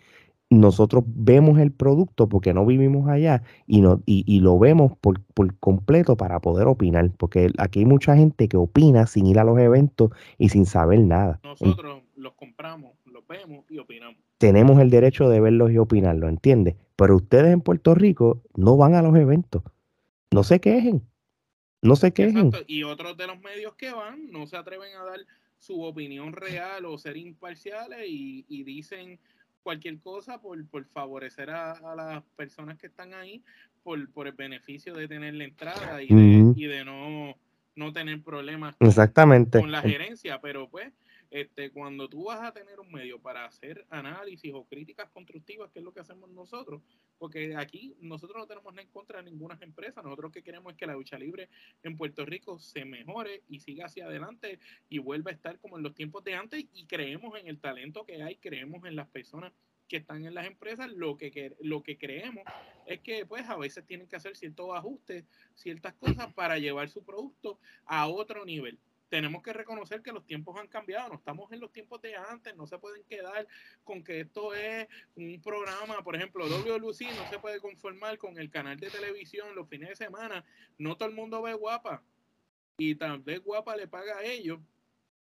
Nosotros 0.49 1.03
vemos 1.05 1.59
el 1.59 1.73
producto 1.73 2.29
porque 2.29 2.53
no 2.53 2.65
vivimos 2.65 3.09
allá 3.09 3.43
y, 3.65 3.81
no, 3.81 4.01
y, 4.05 4.39
lo 4.39 4.57
vemos 4.57 4.93
por, 5.01 5.21
completo 5.59 6.15
para 6.15 6.39
poder 6.39 6.67
opinar, 6.67 7.11
porque 7.17 7.51
aquí 7.57 7.79
hay 7.79 7.85
mucha 7.85 8.15
gente 8.15 8.47
que 8.47 8.55
opina 8.55 9.05
sin 9.05 9.25
ir 9.27 9.39
a 9.39 9.43
los 9.43 9.59
eventos 9.59 10.11
y 10.37 10.47
sin 10.47 10.65
saber 10.65 11.01
nada. 11.01 11.41
Nosotros 11.43 12.03
los 12.15 12.33
compramos, 12.35 12.93
los 13.05 13.27
vemos 13.27 13.65
y 13.69 13.79
opinamos. 13.79 14.15
Tenemos 14.37 14.79
el 14.79 14.91
derecho 14.91 15.27
de 15.27 15.41
verlos 15.41 15.71
y 15.71 15.77
opinarlo, 15.77 16.29
¿entiendes? 16.29 16.75
Pero 16.95 17.17
ustedes 17.17 17.51
en 17.51 17.59
Puerto 17.59 17.95
Rico 17.95 18.43
no 18.55 18.77
van 18.77 18.95
a 18.95 19.01
los 19.01 19.15
eventos 19.17 19.63
no 20.31 20.43
se 20.43 20.59
quejen. 20.59 21.07
No 21.81 21.95
se 21.95 22.11
quejen. 22.11 22.51
Y 22.67 22.83
otros 22.83 23.17
de 23.17 23.27
los 23.27 23.39
medios 23.39 23.75
que 23.75 23.91
van 23.91 24.31
no 24.31 24.47
se 24.47 24.57
atreven 24.57 24.95
a 24.95 25.03
dar 25.03 25.19
su 25.59 25.81
opinión 25.81 26.33
real 26.33 26.85
o 26.85 26.97
ser 26.97 27.17
imparciales 27.17 28.05
y, 28.07 28.63
dicen 28.63 29.19
cualquier 29.63 29.99
cosa 29.99 30.39
por, 30.41 30.63
favorecer 30.93 31.49
a, 31.49 31.95
las 31.95 32.23
personas 32.35 32.77
que 32.77 32.87
están 32.87 33.13
ahí, 33.13 33.43
por, 33.83 34.09
por 34.11 34.27
el 34.27 34.33
beneficio 34.33 34.93
de 34.93 35.07
tener 35.07 35.33
la 35.33 35.43
entrada 35.43 36.01
y 36.01 36.07
de, 36.07 36.53
y 36.55 36.65
de 36.65 36.85
no, 36.85 37.35
no 37.75 37.93
tener 37.93 38.21
problemas 38.21 38.75
Exactamente. 38.79 39.59
con 39.59 39.71
la 39.71 39.81
gerencia. 39.81 40.39
Pero 40.41 40.69
pues 40.69 40.91
este, 41.29 41.71
cuando 41.71 42.07
tú 42.07 42.25
vas 42.25 42.41
a 42.41 42.53
tener 42.53 42.79
un 42.79 42.91
medio 42.91 43.19
para 43.19 43.45
hacer 43.45 43.85
análisis 43.89 44.53
o 44.53 44.65
críticas 44.65 45.09
constructivas, 45.09 45.71
que 45.71 45.79
es 45.79 45.85
lo 45.85 45.93
que 45.93 45.99
hacemos 45.99 46.29
nosotros, 46.29 46.81
porque 47.17 47.55
aquí 47.55 47.95
nosotros 47.99 48.37
no 48.37 48.47
tenemos 48.47 48.73
nada 48.73 48.83
en 48.83 48.91
contra 48.91 49.21
de 49.21 49.29
ninguna 49.29 49.57
empresa, 49.61 50.01
nosotros 50.01 50.25
lo 50.25 50.31
que 50.31 50.43
queremos 50.43 50.71
es 50.71 50.77
que 50.77 50.85
la 50.85 50.93
lucha 50.93 51.17
libre 51.17 51.49
en 51.83 51.97
Puerto 51.97 52.25
Rico 52.25 52.59
se 52.59 52.85
mejore 52.85 53.43
y 53.49 53.59
siga 53.59 53.85
hacia 53.85 54.05
adelante 54.05 54.59
y 54.89 54.99
vuelva 54.99 55.31
a 55.31 55.33
estar 55.33 55.59
como 55.59 55.77
en 55.77 55.83
los 55.83 55.95
tiempos 55.95 56.23
de 56.23 56.35
antes 56.35 56.65
y 56.73 56.85
creemos 56.85 57.37
en 57.39 57.47
el 57.47 57.59
talento 57.59 58.05
que 58.05 58.23
hay, 58.23 58.35
creemos 58.37 58.85
en 58.85 58.95
las 58.95 59.07
personas 59.07 59.53
que 59.87 59.97
están 59.97 60.25
en 60.25 60.33
las 60.33 60.45
empresas, 60.45 60.91
lo 60.91 61.17
que, 61.17 61.55
lo 61.61 61.81
que 61.81 61.97
creemos 61.97 62.43
es 62.85 62.99
que 62.99 63.25
pues 63.25 63.47
a 63.49 63.55
veces 63.55 63.85
tienen 63.85 64.07
que 64.07 64.17
hacer 64.17 64.35
ciertos 64.35 64.69
ajustes, 64.73 65.25
ciertas 65.55 65.93
cosas 65.93 66.33
para 66.33 66.59
llevar 66.59 66.89
su 66.89 67.03
producto 67.03 67.59
a 67.85 68.07
otro 68.07 68.45
nivel 68.45 68.77
tenemos 69.09 69.41
que 69.41 69.53
reconocer 69.53 70.01
que 70.01 70.11
los 70.11 70.25
tiempos 70.25 70.59
han 70.59 70.67
cambiado, 70.67 71.09
no 71.09 71.15
estamos 71.15 71.51
en 71.51 71.59
los 71.59 71.71
tiempos 71.71 72.01
de 72.01 72.15
antes, 72.15 72.55
no 72.55 72.67
se 72.67 72.77
pueden 72.77 73.03
quedar 73.05 73.47
con 73.83 74.03
que 74.03 74.21
esto 74.21 74.53
es 74.53 74.87
un 75.15 75.41
programa, 75.41 76.03
por 76.03 76.15
ejemplo, 76.15 76.47
WLC 76.47 77.01
no 77.15 77.29
se 77.29 77.39
puede 77.39 77.59
conformar 77.59 78.17
con 78.17 78.37
el 78.37 78.49
canal 78.49 78.77
de 78.77 78.89
televisión 78.89 79.55
los 79.55 79.69
fines 79.69 79.89
de 79.89 79.95
semana, 79.95 80.43
no 80.77 80.97
todo 80.97 81.09
el 81.09 81.15
mundo 81.15 81.41
ve 81.41 81.53
guapa 81.53 82.03
y 82.77 82.95
tal 82.95 83.19
vez 83.19 83.41
guapa 83.43 83.75
le 83.75 83.87
paga 83.87 84.17
a 84.17 84.23
ellos 84.23 84.59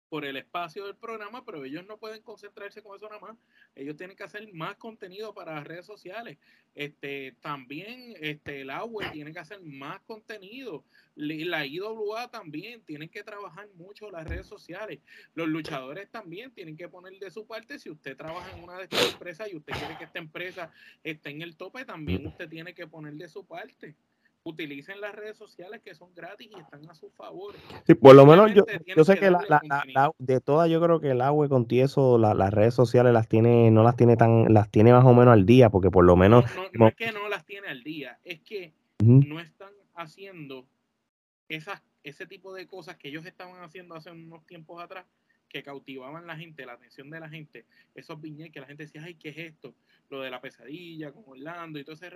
por 0.09 0.25
el 0.25 0.37
espacio 0.37 0.85
del 0.85 0.95
programa, 0.95 1.45
pero 1.45 1.63
ellos 1.63 1.85
no 1.85 1.97
pueden 1.97 2.21
concentrarse 2.23 2.81
con 2.81 2.95
eso 2.95 3.07
nada 3.07 3.21
más. 3.21 3.37
Ellos 3.75 3.95
tienen 3.95 4.17
que 4.17 4.23
hacer 4.23 4.51
más 4.53 4.75
contenido 4.75 5.33
para 5.33 5.55
las 5.55 5.67
redes 5.67 5.85
sociales. 5.85 6.37
Este, 6.73 7.35
también 7.41 8.15
este, 8.19 8.61
el 8.61 8.69
agua 8.69 9.11
tiene 9.11 9.31
que 9.31 9.39
hacer 9.39 9.61
más 9.61 9.99
contenido. 10.01 10.83
La 11.15 11.65
IWA 11.65 12.31
también 12.31 12.81
tienen 12.81 13.09
que 13.09 13.23
trabajar 13.23 13.67
mucho 13.75 14.09
las 14.09 14.27
redes 14.27 14.47
sociales. 14.47 14.99
Los 15.35 15.47
luchadores 15.47 16.09
también 16.09 16.51
tienen 16.51 16.75
que 16.75 16.89
poner 16.89 17.19
de 17.19 17.29
su 17.29 17.45
parte. 17.45 17.77
Si 17.77 17.89
usted 17.89 18.17
trabaja 18.17 18.57
en 18.57 18.63
una 18.63 18.77
de 18.77 18.83
estas 18.85 19.13
empresas 19.13 19.51
y 19.51 19.57
usted 19.57 19.73
quiere 19.73 19.97
que 19.97 20.05
esta 20.05 20.19
empresa 20.19 20.71
esté 21.03 21.29
en 21.29 21.41
el 21.41 21.55
tope, 21.55 21.85
también 21.85 22.25
usted 22.25 22.49
tiene 22.49 22.73
que 22.73 22.87
poner 22.87 23.13
de 23.13 23.29
su 23.29 23.45
parte 23.45 23.95
utilicen 24.43 25.01
las 25.01 25.13
redes 25.13 25.37
sociales 25.37 25.81
que 25.83 25.93
son 25.93 26.13
gratis 26.15 26.49
y 26.51 26.59
están 26.59 26.89
a 26.89 26.93
su 26.93 27.09
favor. 27.09 27.55
Sí, 27.85 27.93
por 27.93 28.15
lo 28.15 28.25
menos 28.25 28.53
yo, 28.53 28.63
yo 28.95 29.03
sé 29.03 29.17
que, 29.17 29.29
la, 29.29 30.11
de 30.17 30.41
todas 30.41 30.69
yo 30.69 30.81
creo 30.81 30.99
que 30.99 31.11
el 31.11 31.21
agua 31.21 31.47
con 31.49 31.67
tieso 31.67 32.17
las 32.17 32.53
redes 32.53 32.73
sociales 32.73 33.13
las 33.13 33.27
tiene 33.27 33.71
no 33.71 33.83
las 33.83 33.95
tiene 33.95 34.17
tan 34.17 34.53
las 34.53 34.69
tiene 34.69 34.93
más 34.93 35.05
o 35.05 35.13
menos 35.13 35.33
al 35.33 35.45
día 35.45 35.69
porque 35.69 35.91
por 35.91 36.05
lo 36.05 36.15
menos 36.15 36.45
no, 36.73 36.87
es 36.87 36.95
que 36.95 37.11
no 37.11 37.27
las 37.29 37.45
tiene 37.45 37.67
al 37.67 37.83
día 37.83 38.19
es 38.23 38.39
que 38.41 38.73
no 38.99 39.39
están 39.39 39.73
haciendo 39.95 40.65
esas 41.47 41.81
ese 42.03 42.25
tipo 42.25 42.53
de 42.53 42.67
cosas 42.67 42.97
que 42.97 43.09
ellos 43.09 43.25
estaban 43.25 43.61
haciendo 43.61 43.95
hace 43.95 44.11
unos 44.11 44.45
tiempos 44.45 44.81
atrás 44.81 45.05
que 45.49 45.63
cautivaban 45.63 46.27
la 46.27 46.37
gente, 46.37 46.65
la 46.65 46.73
atención 46.73 47.09
de 47.09 47.19
la 47.19 47.27
gente, 47.27 47.65
esos 47.95 48.21
viñetes 48.21 48.53
que 48.53 48.59
la 48.61 48.67
gente 48.67 48.83
decía, 48.83 49.03
ay, 49.03 49.15
¿qué 49.15 49.29
es 49.29 49.37
esto? 49.37 49.73
Lo 50.09 50.21
de 50.21 50.29
la 50.29 50.39
pesadilla 50.39 51.11
con 51.11 51.23
Orlando 51.25 51.79
y 51.79 51.83
todo 51.83 51.95
ese 51.95 52.09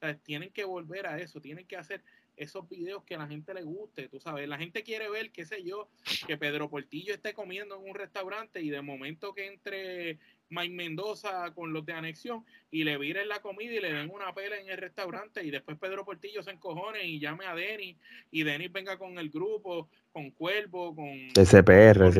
revolú 0.00 0.20
tienen 0.22 0.50
que 0.50 0.64
volver 0.64 1.06
a 1.06 1.18
eso, 1.18 1.40
tienen 1.40 1.66
que 1.66 1.76
hacer 1.76 2.02
esos 2.36 2.68
videos 2.68 3.04
que 3.04 3.14
a 3.14 3.18
la 3.18 3.28
gente 3.28 3.54
le 3.54 3.62
guste, 3.62 4.08
tú 4.08 4.18
sabes, 4.18 4.48
la 4.48 4.58
gente 4.58 4.82
quiere 4.82 5.08
ver, 5.08 5.30
qué 5.30 5.44
sé 5.44 5.62
yo, 5.62 5.88
que 6.26 6.36
Pedro 6.36 6.68
Portillo 6.68 7.14
esté 7.14 7.32
comiendo 7.32 7.76
en 7.76 7.88
un 7.88 7.94
restaurante 7.94 8.60
y 8.60 8.70
de 8.70 8.82
momento 8.82 9.34
que 9.34 9.46
entre 9.46 10.18
Mike 10.50 10.74
Mendoza 10.74 11.52
con 11.54 11.72
los 11.72 11.84
de 11.86 11.92
anexión 11.92 12.44
y 12.70 12.84
le 12.84 12.98
viren 12.98 13.28
la 13.28 13.40
comida 13.40 13.72
y 13.72 13.80
le 13.80 13.92
den 13.92 14.10
una 14.10 14.34
pela 14.34 14.58
en 14.58 14.68
el 14.68 14.76
restaurante 14.76 15.42
y 15.44 15.50
después 15.50 15.78
Pedro 15.78 16.04
Portillo 16.04 16.42
se 16.42 16.50
encojone 16.50 17.04
y 17.04 17.18
llame 17.18 17.46
a 17.46 17.54
Denis 17.54 17.96
y 18.30 18.42
Denis 18.42 18.72
venga 18.72 18.98
con 18.98 19.18
el 19.18 19.30
grupo, 19.30 19.88
con 20.12 20.30
Cuervo, 20.30 20.94
con 20.94 21.08
SPR, 21.34 22.12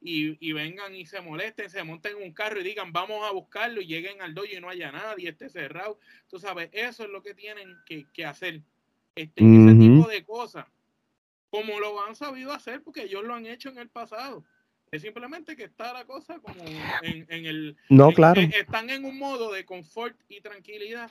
y, 0.00 0.48
y, 0.48 0.52
vengan 0.52 0.94
y 0.94 1.06
se 1.06 1.20
molesten, 1.20 1.70
se 1.70 1.82
monten 1.82 2.16
en 2.16 2.22
un 2.22 2.32
carro 2.32 2.60
y 2.60 2.64
digan 2.64 2.92
vamos 2.92 3.28
a 3.28 3.32
buscarlo 3.32 3.80
y 3.80 3.86
lleguen 3.86 4.22
al 4.22 4.34
dojo 4.34 4.46
y 4.46 4.60
no 4.60 4.68
haya 4.68 4.92
nadie, 4.92 5.30
esté 5.30 5.48
cerrado. 5.48 5.98
Tú 6.28 6.38
sabes, 6.38 6.68
eso 6.72 7.04
es 7.04 7.10
lo 7.10 7.22
que 7.22 7.34
tienen 7.34 7.76
que, 7.84 8.24
hacer. 8.24 8.62
Este, 9.14 9.42
Ese 9.42 9.78
tipo 9.78 10.08
de 10.08 10.24
cosas, 10.24 10.66
como 11.50 11.80
lo 11.80 12.00
han 12.04 12.14
sabido 12.14 12.52
hacer 12.52 12.82
porque 12.82 13.04
ellos 13.04 13.24
lo 13.24 13.34
han 13.34 13.46
hecho 13.46 13.70
en 13.70 13.78
el 13.78 13.88
pasado. 13.88 14.44
Es 14.90 15.02
simplemente 15.02 15.56
que 15.56 15.64
está 15.64 15.92
la 15.92 16.04
cosa 16.04 16.38
como 16.38 16.62
en, 17.02 17.46
el... 17.46 17.76
No, 17.88 18.12
claro. 18.12 18.40
están 18.40 18.88
en 18.90 19.04
un 19.04 19.18
modo 19.18 19.52
de 19.52 19.64
confort 19.64 20.16
y 20.28 20.40
tranquilidad. 20.40 21.10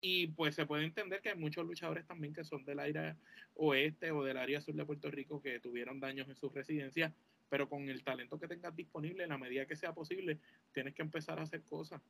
Y 0.00 0.28
pues 0.28 0.54
se 0.54 0.66
puede 0.66 0.84
entender 0.84 1.20
que 1.20 1.30
hay 1.30 1.38
muchos 1.38 1.66
luchadores 1.66 2.06
también 2.06 2.34
que 2.34 2.44
son 2.44 2.64
del 2.64 2.78
área 2.78 3.16
oeste 3.54 4.10
o 4.10 4.22
del 4.22 4.36
área 4.36 4.60
sur 4.60 4.74
de 4.74 4.84
Puerto 4.84 5.10
Rico 5.10 5.40
que 5.40 5.60
tuvieron 5.60 5.98
daños 5.98 6.28
en 6.28 6.36
sus 6.36 6.52
residencias, 6.52 7.12
pero 7.48 7.68
con 7.68 7.88
el 7.88 8.04
talento 8.04 8.38
que 8.38 8.48
tengas 8.48 8.76
disponible, 8.76 9.24
en 9.24 9.30
la 9.30 9.38
medida 9.38 9.66
que 9.66 9.76
sea 9.76 9.94
posible, 9.94 10.38
tienes 10.72 10.94
que 10.94 11.02
empezar 11.02 11.38
a 11.38 11.42
hacer 11.42 11.62
cosas 11.62 12.02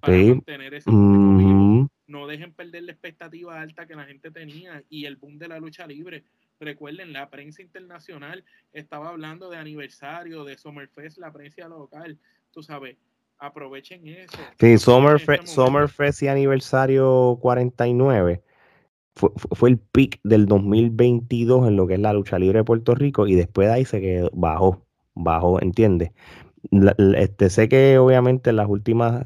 para 0.00 0.16
mantener 0.16 0.74
ese 0.74 0.90
No 0.90 2.26
dejen 2.26 2.52
perder 2.52 2.84
la 2.84 2.92
expectativa 2.92 3.60
alta 3.60 3.86
que 3.86 3.96
la 3.96 4.04
gente 4.04 4.30
tenía 4.30 4.82
y 4.88 5.06
el 5.06 5.16
boom 5.16 5.38
de 5.38 5.48
la 5.48 5.58
lucha 5.58 5.86
libre. 5.86 6.24
Recuerden, 6.60 7.12
la 7.12 7.30
prensa 7.30 7.62
internacional 7.62 8.44
estaba 8.72 9.08
hablando 9.08 9.50
de 9.50 9.56
aniversario, 9.56 10.44
de 10.44 10.56
Summerfest, 10.56 11.18
la 11.18 11.32
prensa 11.32 11.68
local, 11.68 12.18
tú 12.52 12.62
sabes, 12.62 12.96
aprovechen 13.38 14.06
eso. 14.06 14.38
Sí, 14.58 14.78
Summerfest, 14.78 15.46
Summerfest 15.46 16.22
y 16.22 16.28
aniversario 16.28 17.38
49 17.40 18.42
fue, 19.14 19.30
fue, 19.36 19.70
el 19.70 19.78
pic 19.78 20.20
del 20.24 20.46
2022 20.46 21.68
en 21.68 21.76
lo 21.76 21.86
que 21.86 21.94
es 21.94 22.00
la 22.00 22.12
lucha 22.12 22.38
libre 22.38 22.58
de 22.58 22.64
Puerto 22.64 22.94
Rico 22.94 23.26
y 23.26 23.34
después 23.34 23.68
de 23.68 23.74
ahí 23.74 23.84
se 23.84 24.00
quedó, 24.00 24.30
bajó, 24.32 24.84
bajó, 25.14 25.60
¿entiendes? 25.62 26.12
Este, 26.70 27.50
sé 27.50 27.68
que 27.68 27.98
obviamente 27.98 28.50
en 28.50 28.56
las 28.56 28.68
últimas 28.68 29.24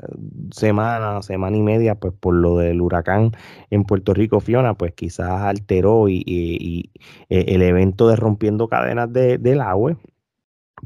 semanas, 0.51 1.27
semana 1.27 1.57
y 1.57 1.63
media, 1.63 1.95
pues 1.95 2.15
por 2.15 2.35
lo 2.35 2.59
del 2.59 2.81
huracán 2.81 3.33
en 3.71 3.85
Puerto 3.85 4.15
Rico, 4.15 4.41
Fiona, 4.41 4.75
pues 4.75 4.93
quizás 4.95 5.43
alteró 5.43 6.09
y, 6.09 6.91
e, 7.29 7.55
el 7.55 7.63
evento 7.63 8.09
de 8.09 8.17
rompiendo 8.17 8.69
cadenas 8.69 9.13
de, 9.13 9.39
del 9.39 9.61
agua. 9.61 9.99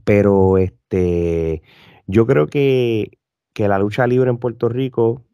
Pero 0.05 0.59
este, 0.59 1.63
yo 2.07 2.27
creo 2.27 2.47
que, 2.47 3.19
que 3.53 3.69
la 3.69 3.79
lucha 3.79 4.07
libre 4.07 4.31
en 4.31 4.39
Puerto 4.39 4.69
Rico 4.69 5.25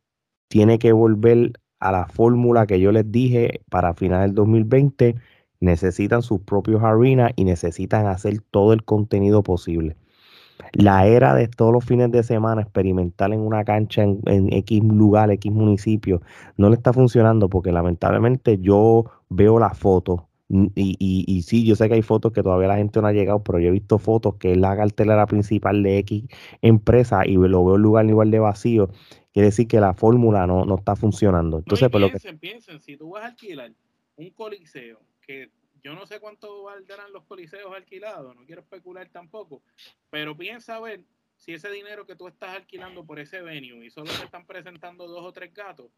tiene 0.48 0.78
que 0.78 0.92
volver 0.92 1.52
a 1.80 1.92
la 1.92 2.06
fórmula 2.06 2.66
que 2.66 2.80
yo 2.80 2.92
les 2.92 3.10
dije 3.10 3.62
para 3.70 3.94
final 3.94 4.22
del 4.22 4.34
2020. 4.34 5.16
Necesitan 5.60 6.22
sus 6.22 6.40
propios 6.40 6.82
arenas 6.82 7.32
y 7.36 7.44
necesitan 7.44 8.06
hacer 8.06 8.40
todo 8.50 8.72
el 8.72 8.84
contenido 8.84 9.42
posible 9.42 9.96
la 10.72 11.06
era 11.06 11.34
de 11.34 11.48
todos 11.48 11.72
los 11.72 11.84
fines 11.84 12.10
de 12.10 12.22
semana 12.22 12.62
experimental 12.62 13.32
en 13.32 13.40
una 13.40 13.64
cancha 13.64 14.02
en, 14.02 14.52
X 14.52 14.82
lugar, 14.84 15.30
X 15.30 15.52
municipio, 15.52 16.22
no 16.56 16.68
le 16.68 16.76
está 16.76 16.92
funcionando 16.92 17.48
porque 17.48 17.72
lamentablemente 17.72 18.58
yo 18.58 19.04
veo 19.28 19.58
las 19.58 19.78
fotos 19.78 20.22
y, 20.50 20.70
y, 20.74 21.24
y, 21.26 21.42
sí, 21.42 21.66
yo 21.66 21.76
sé 21.76 21.88
que 21.88 21.94
hay 21.94 22.02
fotos 22.02 22.32
que 22.32 22.42
todavía 22.42 22.68
la 22.68 22.78
gente 22.78 23.02
no 23.02 23.06
ha 23.06 23.12
llegado, 23.12 23.42
pero 23.42 23.58
yo 23.58 23.68
he 23.68 23.70
visto 23.70 23.98
fotos 23.98 24.36
que 24.36 24.52
es 24.52 24.56
la 24.56 24.74
cartelera 24.76 25.26
principal 25.26 25.82
de 25.82 25.98
X 25.98 26.24
empresa 26.62 27.26
y 27.26 27.34
lo 27.34 27.64
veo 27.66 27.76
en 27.76 27.82
lugar 27.82 28.06
igual 28.06 28.30
de 28.30 28.38
vacío. 28.38 28.88
Quiere 29.34 29.48
decir 29.48 29.68
que 29.68 29.78
la 29.78 29.92
fórmula 29.92 30.46
no, 30.46 30.64
no 30.64 30.76
está 30.76 30.96
funcionando. 30.96 31.58
Entonces, 31.58 31.90
piensen, 31.90 32.00
lo 32.00 32.18
que... 32.18 32.38
piensen, 32.38 32.80
si 32.80 32.96
tú 32.96 33.10
vas 33.10 33.24
a 33.24 33.26
alquilar 33.26 33.72
un 34.16 34.30
coliseo 34.30 35.00
que 35.20 35.50
yo 35.82 35.94
no 35.94 36.06
sé 36.06 36.20
cuánto 36.20 36.64
valdrán 36.64 37.12
los 37.12 37.24
coliseos 37.24 37.74
alquilados, 37.74 38.34
no 38.34 38.44
quiero 38.44 38.62
especular 38.62 39.08
tampoco, 39.08 39.62
pero 40.10 40.36
piensa 40.36 40.80
ver 40.80 41.04
si 41.36 41.52
ese 41.52 41.70
dinero 41.70 42.06
que 42.06 42.16
tú 42.16 42.28
estás 42.28 42.56
alquilando 42.56 43.04
por 43.04 43.18
ese 43.18 43.40
venue 43.42 43.86
y 43.86 43.90
solo 43.90 44.10
te 44.12 44.24
están 44.24 44.46
presentando 44.46 45.06
dos 45.06 45.24
o 45.24 45.32
tres 45.32 45.54
gatos, 45.54 45.90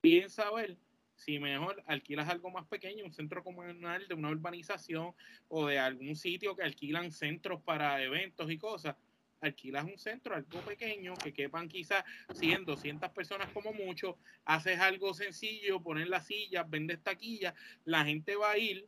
piensa 0.00 0.50
ver 0.50 0.76
si 1.14 1.38
mejor 1.38 1.82
alquilas 1.86 2.28
algo 2.28 2.50
más 2.50 2.66
pequeño, 2.66 3.04
un 3.04 3.12
centro 3.12 3.42
comunal 3.42 4.06
de 4.06 4.14
una 4.14 4.30
urbanización 4.30 5.14
o 5.48 5.66
de 5.66 5.78
algún 5.78 6.14
sitio 6.14 6.54
que 6.54 6.62
alquilan 6.62 7.10
centros 7.10 7.60
para 7.62 8.02
eventos 8.02 8.50
y 8.50 8.56
cosas, 8.56 8.94
alquilas 9.40 9.84
un 9.84 9.98
centro, 9.98 10.34
algo 10.34 10.60
pequeño, 10.60 11.14
que 11.14 11.32
quepan 11.32 11.68
quizás 11.68 12.04
100, 12.34 12.64
200 12.64 13.10
personas 13.10 13.50
como 13.52 13.72
mucho, 13.72 14.16
haces 14.44 14.78
algo 14.78 15.12
sencillo, 15.12 15.82
pones 15.82 16.08
las 16.08 16.26
sillas, 16.26 16.68
vendes 16.70 17.02
taquillas, 17.02 17.54
la 17.84 18.04
gente 18.04 18.36
va 18.36 18.52
a 18.52 18.58
ir, 18.58 18.86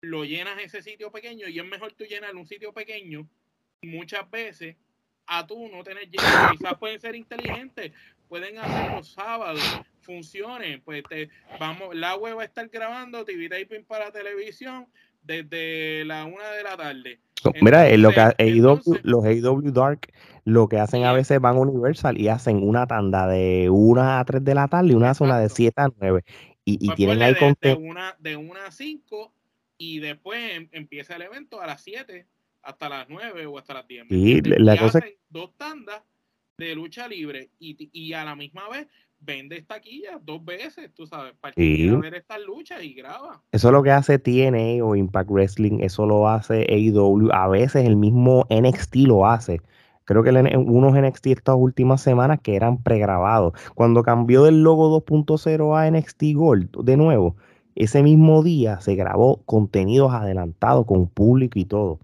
lo 0.00 0.24
llenas 0.24 0.58
ese 0.62 0.82
sitio 0.82 1.10
pequeño 1.10 1.48
y 1.48 1.58
es 1.58 1.64
mejor 1.64 1.92
tú 1.92 2.04
llenar 2.04 2.34
un 2.34 2.46
sitio 2.46 2.72
pequeño 2.72 3.28
muchas 3.82 4.30
veces 4.30 4.76
a 5.26 5.46
tú 5.46 5.68
no 5.68 5.82
tener 5.84 6.08
lleno. 6.10 6.24
Quizás 6.52 6.74
pueden 6.78 7.00
ser 7.00 7.14
inteligentes, 7.14 7.92
pueden 8.28 8.58
hacer 8.58 8.92
los 8.92 9.08
sábados, 9.12 9.60
funciones, 10.00 10.80
pues 10.84 11.02
te, 11.08 11.28
vamos, 11.58 11.94
la 11.94 12.16
web 12.16 12.38
va 12.38 12.42
a 12.42 12.46
estar 12.46 12.68
grabando 12.68 13.24
TV 13.24 13.48
Taping 13.48 13.84
para 13.84 14.10
televisión 14.10 14.86
desde 15.22 16.04
la 16.04 16.24
una 16.24 16.50
de 16.50 16.62
la 16.62 16.76
tarde. 16.76 17.20
Mira, 17.62 17.88
lo 17.96 18.10
que 18.10 18.34
los 19.02 19.24
AW 19.24 19.72
Dark 19.72 20.12
lo 20.44 20.68
que 20.68 20.78
hacen 20.78 21.04
a 21.04 21.12
veces 21.12 21.40
van 21.40 21.56
a 21.56 21.60
Universal 21.60 22.18
y 22.18 22.28
hacen 22.28 22.62
una 22.62 22.86
tanda 22.86 23.26
de 23.26 23.68
una 23.70 24.20
a 24.20 24.24
3 24.24 24.44
de 24.44 24.54
la 24.54 24.68
tarde 24.68 24.92
y 24.92 24.94
una 24.94 25.14
zona 25.14 25.38
de 25.38 25.48
7 25.48 25.80
a 25.80 25.88
9. 25.98 26.24
Y, 26.64 26.74
y 26.74 26.86
pues 26.86 26.96
tienen 26.96 27.22
ahí 27.22 27.34
de, 27.34 27.56
de, 27.60 27.74
una, 27.74 28.16
de 28.18 28.36
una 28.36 28.66
a 28.66 28.70
5 28.70 29.32
y 29.80 29.98
después 29.98 30.38
em, 30.52 30.68
empieza 30.72 31.16
el 31.16 31.22
evento 31.22 31.62
a 31.62 31.66
las 31.66 31.82
7 31.82 32.26
hasta 32.62 32.88
las 32.90 33.08
9 33.08 33.46
o 33.46 33.56
hasta 33.56 33.72
las 33.72 33.88
10. 33.88 34.06
Y 34.10 34.42
la 34.42 34.76
cosa 34.76 34.98
hacen 34.98 35.14
dos 35.30 35.56
tandas 35.56 36.02
de 36.58 36.74
lucha 36.74 37.08
libre 37.08 37.48
y, 37.58 37.88
y 37.90 38.12
a 38.12 38.22
la 38.22 38.36
misma 38.36 38.68
vez 38.68 38.86
vende 39.20 39.62
taquillas 39.62 40.20
dos 40.22 40.44
veces, 40.44 40.92
tú 40.94 41.06
sabes, 41.06 41.32
para 41.40 41.54
que 41.54 41.96
ver 41.98 42.14
estas 42.14 42.40
luchas 42.42 42.84
y 42.84 42.92
graba. 42.92 43.42
Eso 43.52 43.68
es 43.68 43.72
lo 43.72 43.82
que 43.82 43.90
hace 43.90 44.18
TNA 44.18 44.84
o 44.84 44.94
Impact 44.94 45.30
Wrestling, 45.30 45.78
eso 45.80 46.04
lo 46.04 46.28
hace 46.28 46.66
AEW, 46.68 47.32
a 47.32 47.48
veces 47.48 47.86
el 47.86 47.96
mismo 47.96 48.46
NXT 48.50 48.96
lo 49.06 49.26
hace. 49.26 49.62
Creo 50.04 50.22
que 50.22 50.30
unos 50.30 50.92
NXT 50.92 51.28
estas 51.28 51.56
últimas 51.56 52.02
semanas 52.02 52.40
que 52.42 52.56
eran 52.56 52.82
pregrabados. 52.82 53.54
Cuando 53.74 54.02
cambió 54.02 54.42
del 54.42 54.62
logo 54.62 55.00
2.0 55.00 55.78
a 55.78 55.90
NXT 55.90 56.22
Gold 56.34 56.84
de 56.84 56.96
nuevo, 56.98 57.36
ese 57.84 58.02
mismo 58.02 58.42
día 58.42 58.80
se 58.80 58.94
grabó 58.94 59.42
contenidos 59.46 60.12
adelantados 60.12 60.86
con 60.86 61.08
público 61.08 61.58
y 61.58 61.64
todo. 61.64 61.98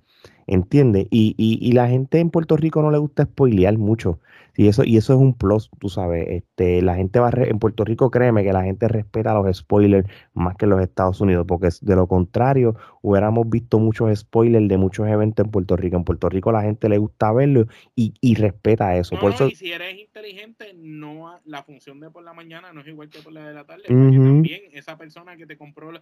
¿Entiendes? 0.47 1.07
Y, 1.11 1.35
y, 1.37 1.59
y, 1.61 1.73
la 1.73 1.89
gente 1.89 2.21
en 2.21 2.31
Puerto 2.31 2.57
Rico 2.57 2.81
no 2.81 2.91
le 2.91 2.99
gusta 2.99 3.25
spoilear 3.25 3.77
mucho. 3.77 4.21
Y 4.57 4.69
eso, 4.69 4.85
y 4.85 4.97
eso 4.97 5.13
es 5.15 5.19
un 5.19 5.35
plus, 5.35 5.71
tú 5.79 5.89
sabes. 5.89 6.27
Este, 6.29 6.83
la 6.83 6.97
gente 6.97 7.21
va 7.21 7.31
en 7.35 7.59
Puerto 7.59 7.85
Rico, 7.85 8.11
créeme 8.11 8.43
que 8.43 8.53
la 8.53 8.63
gente 8.63 8.89
respeta 8.89 9.35
los 9.35 9.55
spoilers 9.57 10.09
más 10.35 10.57
que 10.57 10.67
los 10.67 10.81
Estados 10.81 11.21
Unidos, 11.21 11.45
porque 11.47 11.69
de 11.81 11.97
lo 11.97 12.07
contrario, 12.07 12.77
hubiéramos 13.03 13.49
visto 13.49 13.79
muchos 13.79 14.17
spoilers 14.19 14.69
de 14.69 14.77
muchos 14.79 15.07
eventos 15.09 15.45
en 15.45 15.51
Puerto 15.51 15.77
Rico. 15.77 15.97
En 15.97 16.05
Puerto 16.05 16.29
Rico 16.29 16.53
la 16.53 16.63
gente 16.63 16.89
le 16.89 16.99
gusta 16.99 17.33
verlo 17.33 17.67
y, 17.95 18.15
y 18.21 18.35
respeta 18.35 18.97
eso. 18.97 19.19
por 19.19 19.33
eso, 19.33 19.49
y 19.49 19.55
si 19.55 19.73
eres 19.73 19.99
inteligente, 19.99 20.75
no 20.75 21.39
la 21.45 21.63
función 21.63 22.01
de 22.01 22.11
por 22.11 22.23
la 22.23 22.33
mañana 22.33 22.73
no 22.73 22.81
es 22.81 22.87
igual 22.87 23.09
que 23.09 23.21
por 23.21 23.33
la 23.33 23.47
de 23.47 23.55
la 23.55 23.65
tarde. 23.65 23.85
Porque 23.87 24.17
también 24.17 24.63
esa 24.73 24.97
persona 24.97 25.37
que 25.37 25.47
te 25.47 25.57
compró, 25.57 25.93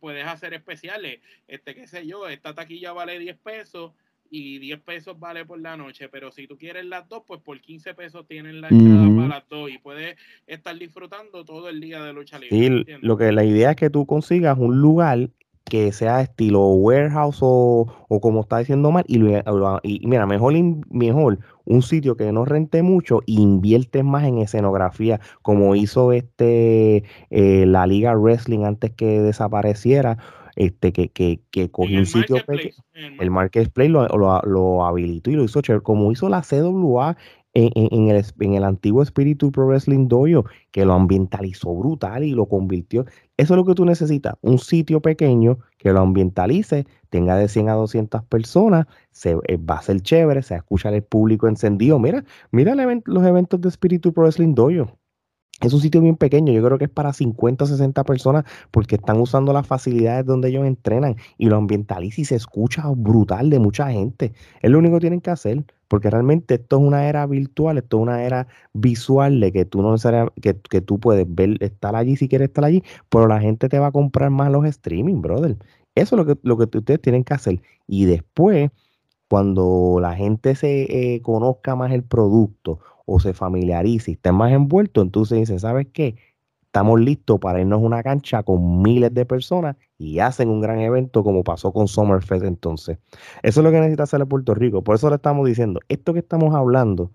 puedes 0.00 0.26
hacer 0.26 0.54
especiales. 0.54 1.20
Este, 1.46 1.74
qué 1.74 1.86
sé 1.86 2.06
yo, 2.06 2.28
esta 2.28 2.54
taquilla 2.54 2.92
vale 2.92 3.18
10 3.18 3.36
pesos 3.38 3.92
y 4.30 4.58
10 4.58 4.80
pesos 4.80 5.18
vale 5.18 5.44
por 5.44 5.58
la 5.60 5.76
noche, 5.76 6.08
pero 6.08 6.30
si 6.30 6.46
tú 6.46 6.56
quieres 6.56 6.84
las 6.84 7.08
dos, 7.08 7.22
pues 7.26 7.40
por 7.40 7.60
15 7.60 7.94
pesos 7.94 8.26
tienen 8.26 8.60
la 8.60 8.68
entrada 8.68 9.08
para 9.14 9.28
las 9.28 9.48
dos 9.48 9.70
y 9.70 9.78
puedes 9.78 10.16
estar 10.46 10.76
disfrutando 10.78 11.44
todo 11.44 11.68
el 11.68 11.80
día 11.80 12.02
de 12.02 12.12
lucha 12.12 12.38
libre. 12.38 12.84
Sí, 12.86 12.92
lo 13.00 13.16
que 13.16 13.32
la 13.32 13.44
idea 13.44 13.70
es 13.70 13.76
que 13.76 13.90
tú 13.90 14.06
consigas 14.06 14.56
un 14.58 14.80
lugar 14.80 15.30
que 15.68 15.90
sea 15.90 16.20
estilo 16.20 16.64
warehouse 16.68 17.38
o, 17.40 17.92
como 18.22 18.42
está 18.42 18.58
diciendo 18.58 18.92
mal 18.92 19.04
y, 19.08 19.16
y, 19.82 20.06
mira, 20.06 20.24
mejor, 20.26 20.54
mejor 20.90 21.38
un 21.64 21.82
sitio 21.82 22.16
que 22.16 22.30
no 22.30 22.44
rente 22.44 22.82
mucho 22.82 23.20
e 23.26 23.32
invierte 23.32 24.04
más 24.04 24.24
en 24.24 24.38
escenografía 24.38 25.20
como 25.42 25.74
hizo 25.74 26.12
este 26.12 27.02
eh, 27.30 27.66
la 27.66 27.86
Liga 27.88 28.14
Wrestling 28.16 28.64
antes 28.64 28.92
que 28.92 29.20
desapareciera 29.20 30.18
este, 30.56 30.92
que, 30.92 31.10
que, 31.10 31.40
que 31.50 31.70
cogió 31.70 31.98
un 31.98 32.06
sitio 32.06 32.36
pequeño, 32.44 32.72
el 33.20 33.30
Marketplace 33.30 33.90
lo, 33.90 34.08
lo, 34.08 34.84
habilitó 34.84 35.30
y 35.30 35.34
lo 35.34 35.44
hizo 35.44 35.60
chévere, 35.60 35.82
como 35.82 36.10
hizo 36.10 36.28
la 36.28 36.42
CWA 36.42 37.16
en, 37.52 38.08
el, 38.10 38.24
en 38.40 38.54
el 38.54 38.64
antiguo 38.64 39.02
espíritu 39.02 39.50
Pro 39.50 39.66
Wrestling 39.66 40.08
Dojo, 40.08 40.44
que 40.72 40.84
lo 40.84 40.92
ambientalizó 40.92 41.74
brutal 41.74 42.24
y 42.24 42.32
lo 42.32 42.46
convirtió. 42.46 43.06
Eso 43.36 43.54
es 43.54 43.56
lo 43.56 43.64
que 43.64 43.74
tú 43.74 43.84
necesitas, 43.84 44.34
un 44.42 44.58
sitio 44.58 45.00
pequeño 45.00 45.58
que 45.78 45.92
lo 45.92 46.00
ambientalice, 46.00 46.86
tenga 47.10 47.36
de 47.36 47.48
100 47.48 47.68
a 47.68 47.74
200 47.74 48.24
personas, 48.24 48.86
se, 49.10 49.36
eh, 49.46 49.56
va 49.56 49.76
a 49.76 49.82
ser 49.82 50.00
chévere, 50.00 50.42
se 50.42 50.56
escucha 50.56 50.90
el 50.90 51.02
público 51.02 51.48
encendido. 51.48 51.98
Mira, 51.98 52.24
mira 52.50 52.74
los 52.74 53.24
eventos 53.24 53.60
de 53.60 53.68
Espíritu 53.68 54.12
Pro 54.12 54.24
Wrestling 54.24 54.54
Dojo. 54.54 54.98
Es 55.62 55.72
un 55.72 55.80
sitio 55.80 56.02
bien 56.02 56.16
pequeño, 56.16 56.52
yo 56.52 56.62
creo 56.62 56.76
que 56.76 56.84
es 56.84 56.90
para 56.90 57.14
50 57.14 57.64
o 57.64 57.66
60 57.66 58.04
personas 58.04 58.44
porque 58.70 58.96
están 58.96 59.18
usando 59.18 59.54
las 59.54 59.66
facilidades 59.66 60.26
donde 60.26 60.48
ellos 60.48 60.66
entrenan 60.66 61.16
y 61.38 61.46
lo 61.46 61.56
ambientaliza 61.56 62.20
y 62.20 62.24
se 62.26 62.34
escucha 62.34 62.84
brutal 62.94 63.48
de 63.48 63.58
mucha 63.58 63.90
gente. 63.90 64.34
Es 64.60 64.70
lo 64.70 64.78
único 64.78 64.96
que 64.96 65.00
tienen 65.00 65.22
que 65.22 65.30
hacer 65.30 65.64
porque 65.88 66.10
realmente 66.10 66.56
esto 66.56 66.76
es 66.76 66.82
una 66.82 67.08
era 67.08 67.26
virtual, 67.26 67.78
esto 67.78 67.96
es 67.96 68.02
una 68.02 68.22
era 68.24 68.48
visual 68.74 69.40
de 69.40 69.52
que 69.52 69.64
tú 69.64 69.80
no 69.80 69.94
que, 70.42 70.56
que 70.60 70.80
tú 70.82 71.00
puedes 71.00 71.26
ver, 71.26 71.56
estar 71.62 71.96
allí 71.96 72.16
si 72.16 72.28
quieres 72.28 72.48
estar 72.48 72.64
allí, 72.64 72.82
pero 73.08 73.26
la 73.26 73.40
gente 73.40 73.70
te 73.70 73.78
va 73.78 73.86
a 73.86 73.92
comprar 73.92 74.30
más 74.30 74.50
los 74.50 74.66
streaming, 74.66 75.22
brother. 75.22 75.56
Eso 75.94 76.16
es 76.16 76.18
lo 76.18 76.26
que, 76.26 76.38
lo 76.42 76.58
que 76.58 76.78
ustedes 76.78 77.00
tienen 77.00 77.24
que 77.24 77.32
hacer. 77.32 77.62
Y 77.86 78.04
después, 78.04 78.70
cuando 79.28 79.98
la 80.00 80.14
gente 80.14 80.54
se 80.54 81.14
eh, 81.14 81.22
conozca 81.22 81.74
más 81.76 81.92
el 81.92 82.02
producto 82.04 82.80
o 83.06 83.20
se 83.20 83.32
familiarice 83.32 84.10
y 84.10 84.14
esté 84.14 84.32
más 84.32 84.52
envuelto, 84.52 85.00
entonces 85.00 85.38
dicen, 85.38 85.58
¿sabes 85.58 85.86
qué? 85.92 86.16
Estamos 86.66 87.00
listos 87.00 87.38
para 87.40 87.60
irnos 87.60 87.80
a 87.80 87.86
una 87.86 88.02
cancha 88.02 88.42
con 88.42 88.82
miles 88.82 89.14
de 89.14 89.24
personas 89.24 89.76
y 89.96 90.18
hacen 90.18 90.50
un 90.50 90.60
gran 90.60 90.80
evento 90.80 91.24
como 91.24 91.42
pasó 91.42 91.72
con 91.72 91.88
Summerfest 91.88 92.44
entonces. 92.44 92.98
Eso 93.42 93.60
es 93.60 93.64
lo 93.64 93.70
que 93.70 93.78
necesita 93.78 94.02
hacer 94.02 94.20
el 94.20 94.28
Puerto 94.28 94.54
Rico. 94.54 94.82
Por 94.82 94.96
eso 94.96 95.08
le 95.08 95.16
estamos 95.16 95.46
diciendo, 95.46 95.80
esto 95.88 96.12
que 96.12 96.18
estamos 96.18 96.54
hablando 96.54 97.12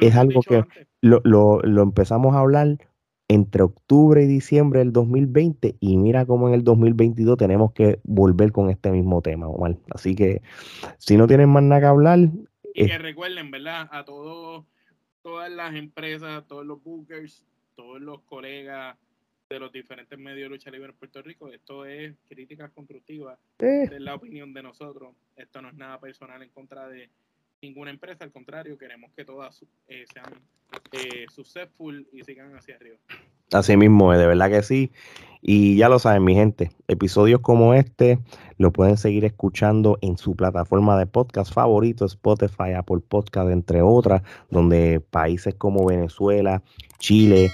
es 0.00 0.16
algo 0.16 0.40
que 0.40 0.64
lo, 1.00 1.20
lo, 1.24 1.60
lo, 1.60 1.82
empezamos 1.82 2.34
a 2.34 2.40
hablar 2.40 2.78
entre 3.28 3.62
octubre 3.62 4.24
y 4.24 4.26
diciembre 4.26 4.80
del 4.80 4.92
2020 4.92 5.76
y 5.78 5.96
mira 5.98 6.26
cómo 6.26 6.48
en 6.48 6.54
el 6.54 6.64
2022 6.64 7.36
tenemos 7.36 7.72
que 7.72 8.00
volver 8.02 8.50
con 8.50 8.70
este 8.70 8.90
mismo 8.90 9.22
tema, 9.22 9.46
Omar. 9.46 9.76
Así 9.94 10.16
que 10.16 10.42
si 10.98 11.16
no 11.16 11.28
tienen 11.28 11.50
más 11.50 11.62
nada 11.62 11.82
que 11.82 11.86
hablar... 11.86 12.18
Y 12.74 12.86
que 12.86 12.98
recuerden, 12.98 13.50
¿verdad? 13.50 13.88
A 13.90 14.04
todos, 14.04 14.64
todas 15.22 15.50
las 15.50 15.74
empresas, 15.74 16.46
todos 16.46 16.64
los 16.64 16.82
bookers, 16.82 17.44
todos 17.74 18.00
los 18.00 18.20
colegas 18.22 18.96
de 19.48 19.58
los 19.58 19.72
diferentes 19.72 20.16
medios 20.16 20.48
de 20.48 20.48
lucha 20.50 20.70
libre 20.70 20.90
en 20.90 20.96
Puerto 20.96 21.22
Rico, 21.22 21.48
esto 21.48 21.84
es 21.84 22.14
críticas 22.28 22.70
constructivas, 22.70 23.36
eh. 23.58 23.88
es 23.90 24.00
la 24.00 24.14
opinión 24.14 24.54
de 24.54 24.62
nosotros, 24.62 25.12
esto 25.34 25.60
no 25.60 25.70
es 25.70 25.74
nada 25.74 25.98
personal 25.98 26.40
en 26.40 26.50
contra 26.50 26.86
de 26.86 27.10
ninguna 27.60 27.90
empresa, 27.90 28.22
al 28.22 28.30
contrario, 28.30 28.78
queremos 28.78 29.10
que 29.12 29.24
todas 29.24 29.64
eh, 29.88 30.04
sean 30.12 30.32
eh, 30.92 31.26
successful 31.34 32.06
y 32.12 32.22
sigan 32.22 32.54
hacia 32.56 32.76
arriba. 32.76 32.98
Así 33.52 33.76
mismo, 33.76 34.12
de 34.12 34.26
verdad 34.26 34.50
que 34.50 34.62
sí. 34.62 34.92
Y 35.42 35.76
ya 35.76 35.88
lo 35.88 35.98
saben, 35.98 36.24
mi 36.24 36.34
gente, 36.34 36.70
episodios 36.86 37.40
como 37.40 37.72
este 37.74 38.18
lo 38.58 38.72
pueden 38.72 38.98
seguir 38.98 39.24
escuchando 39.24 39.98
en 40.02 40.18
su 40.18 40.36
plataforma 40.36 40.98
de 40.98 41.06
podcast 41.06 41.52
favorito, 41.52 42.04
Spotify, 42.04 42.72
Apple 42.76 43.00
Podcast, 43.08 43.50
entre 43.50 43.80
otras, 43.80 44.22
donde 44.50 45.00
países 45.00 45.54
como 45.54 45.86
Venezuela, 45.86 46.62
Chile, 46.98 47.50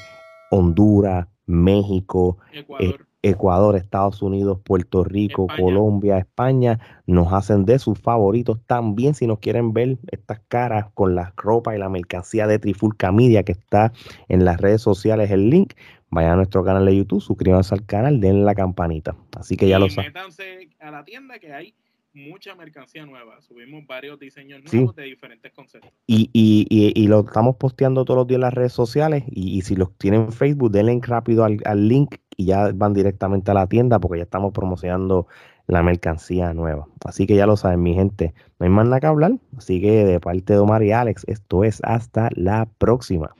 Honduras, 0.50 1.28
México, 1.46 2.38
Ecuador. 2.52 3.05
Ecuador, 3.28 3.76
Estados 3.76 4.22
Unidos, 4.22 4.58
Puerto 4.62 5.02
Rico, 5.02 5.46
Colombia, 5.56 6.18
España, 6.18 6.78
nos 7.06 7.32
hacen 7.32 7.64
de 7.64 7.78
sus 7.78 7.98
favoritos. 7.98 8.60
También 8.66 9.14
si 9.14 9.26
nos 9.26 9.40
quieren 9.40 9.72
ver 9.72 9.98
estas 10.12 10.40
caras 10.48 10.86
con 10.94 11.14
la 11.14 11.32
ropa 11.36 11.74
y 11.74 11.78
la 11.78 11.88
mercancía 11.88 12.46
de 12.46 12.58
Trifulca 12.58 13.10
Media 13.10 13.42
que 13.42 13.52
está 13.52 13.92
en 14.28 14.44
las 14.44 14.60
redes 14.60 14.80
sociales, 14.80 15.30
el 15.30 15.50
link, 15.50 15.74
vayan 16.10 16.32
a 16.32 16.36
nuestro 16.36 16.64
canal 16.64 16.86
de 16.86 16.96
YouTube, 16.96 17.20
suscríbanse 17.20 17.74
al 17.74 17.84
canal, 17.84 18.20
den 18.20 18.44
la 18.44 18.54
campanita. 18.54 19.16
Así 19.36 19.56
que 19.56 19.68
ya 19.68 19.78
lo 19.78 19.90
saben. 19.90 20.12
Métanse 20.12 20.68
a 20.78 20.90
la 20.90 21.04
tienda 21.04 21.38
que 21.38 21.52
hay 21.52 21.74
mucha 22.16 22.54
mercancía 22.54 23.04
nueva. 23.04 23.40
Subimos 23.42 23.86
varios 23.86 24.18
diseños 24.18 24.62
nuevos 24.72 24.96
de 24.96 25.04
diferentes 25.04 25.52
conceptos. 25.52 25.92
Y, 26.06 26.30
y, 26.32 26.66
y, 26.70 27.06
lo 27.08 27.20
estamos 27.20 27.56
posteando 27.56 28.04
todos 28.04 28.18
los 28.18 28.26
días 28.26 28.38
en 28.38 28.42
las 28.42 28.54
redes 28.54 28.72
sociales. 28.72 29.24
Y, 29.28 29.60
si 29.62 29.76
los 29.76 29.96
tienen 29.98 30.22
en 30.22 30.32
Facebook, 30.32 30.70
denle 30.70 30.98
rápido 31.02 31.44
al, 31.44 31.58
al, 31.64 31.88
link 31.88 32.16
y 32.36 32.46
ya 32.46 32.70
van 32.74 32.92
directamente 32.92 33.50
a 33.50 33.54
la 33.54 33.66
tienda 33.66 33.98
porque 33.98 34.18
ya 34.18 34.24
estamos 34.24 34.52
promocionando 34.52 35.26
la 35.66 35.82
mercancía 35.82 36.54
nueva. 36.54 36.86
Así 37.04 37.26
que 37.26 37.34
ya 37.34 37.46
lo 37.46 37.56
saben, 37.56 37.82
mi 37.82 37.94
gente. 37.94 38.34
No 38.58 38.64
hay 38.64 38.70
más 38.70 38.86
nada 38.86 39.00
que 39.00 39.06
hablar. 39.06 39.32
Así 39.56 39.80
que 39.80 40.04
de 40.04 40.20
parte 40.20 40.52
de 40.52 40.58
Omar 40.60 40.82
y 40.82 40.92
Alex, 40.92 41.24
esto 41.26 41.64
es 41.64 41.80
hasta 41.82 42.30
la 42.34 42.68
próxima. 42.78 43.34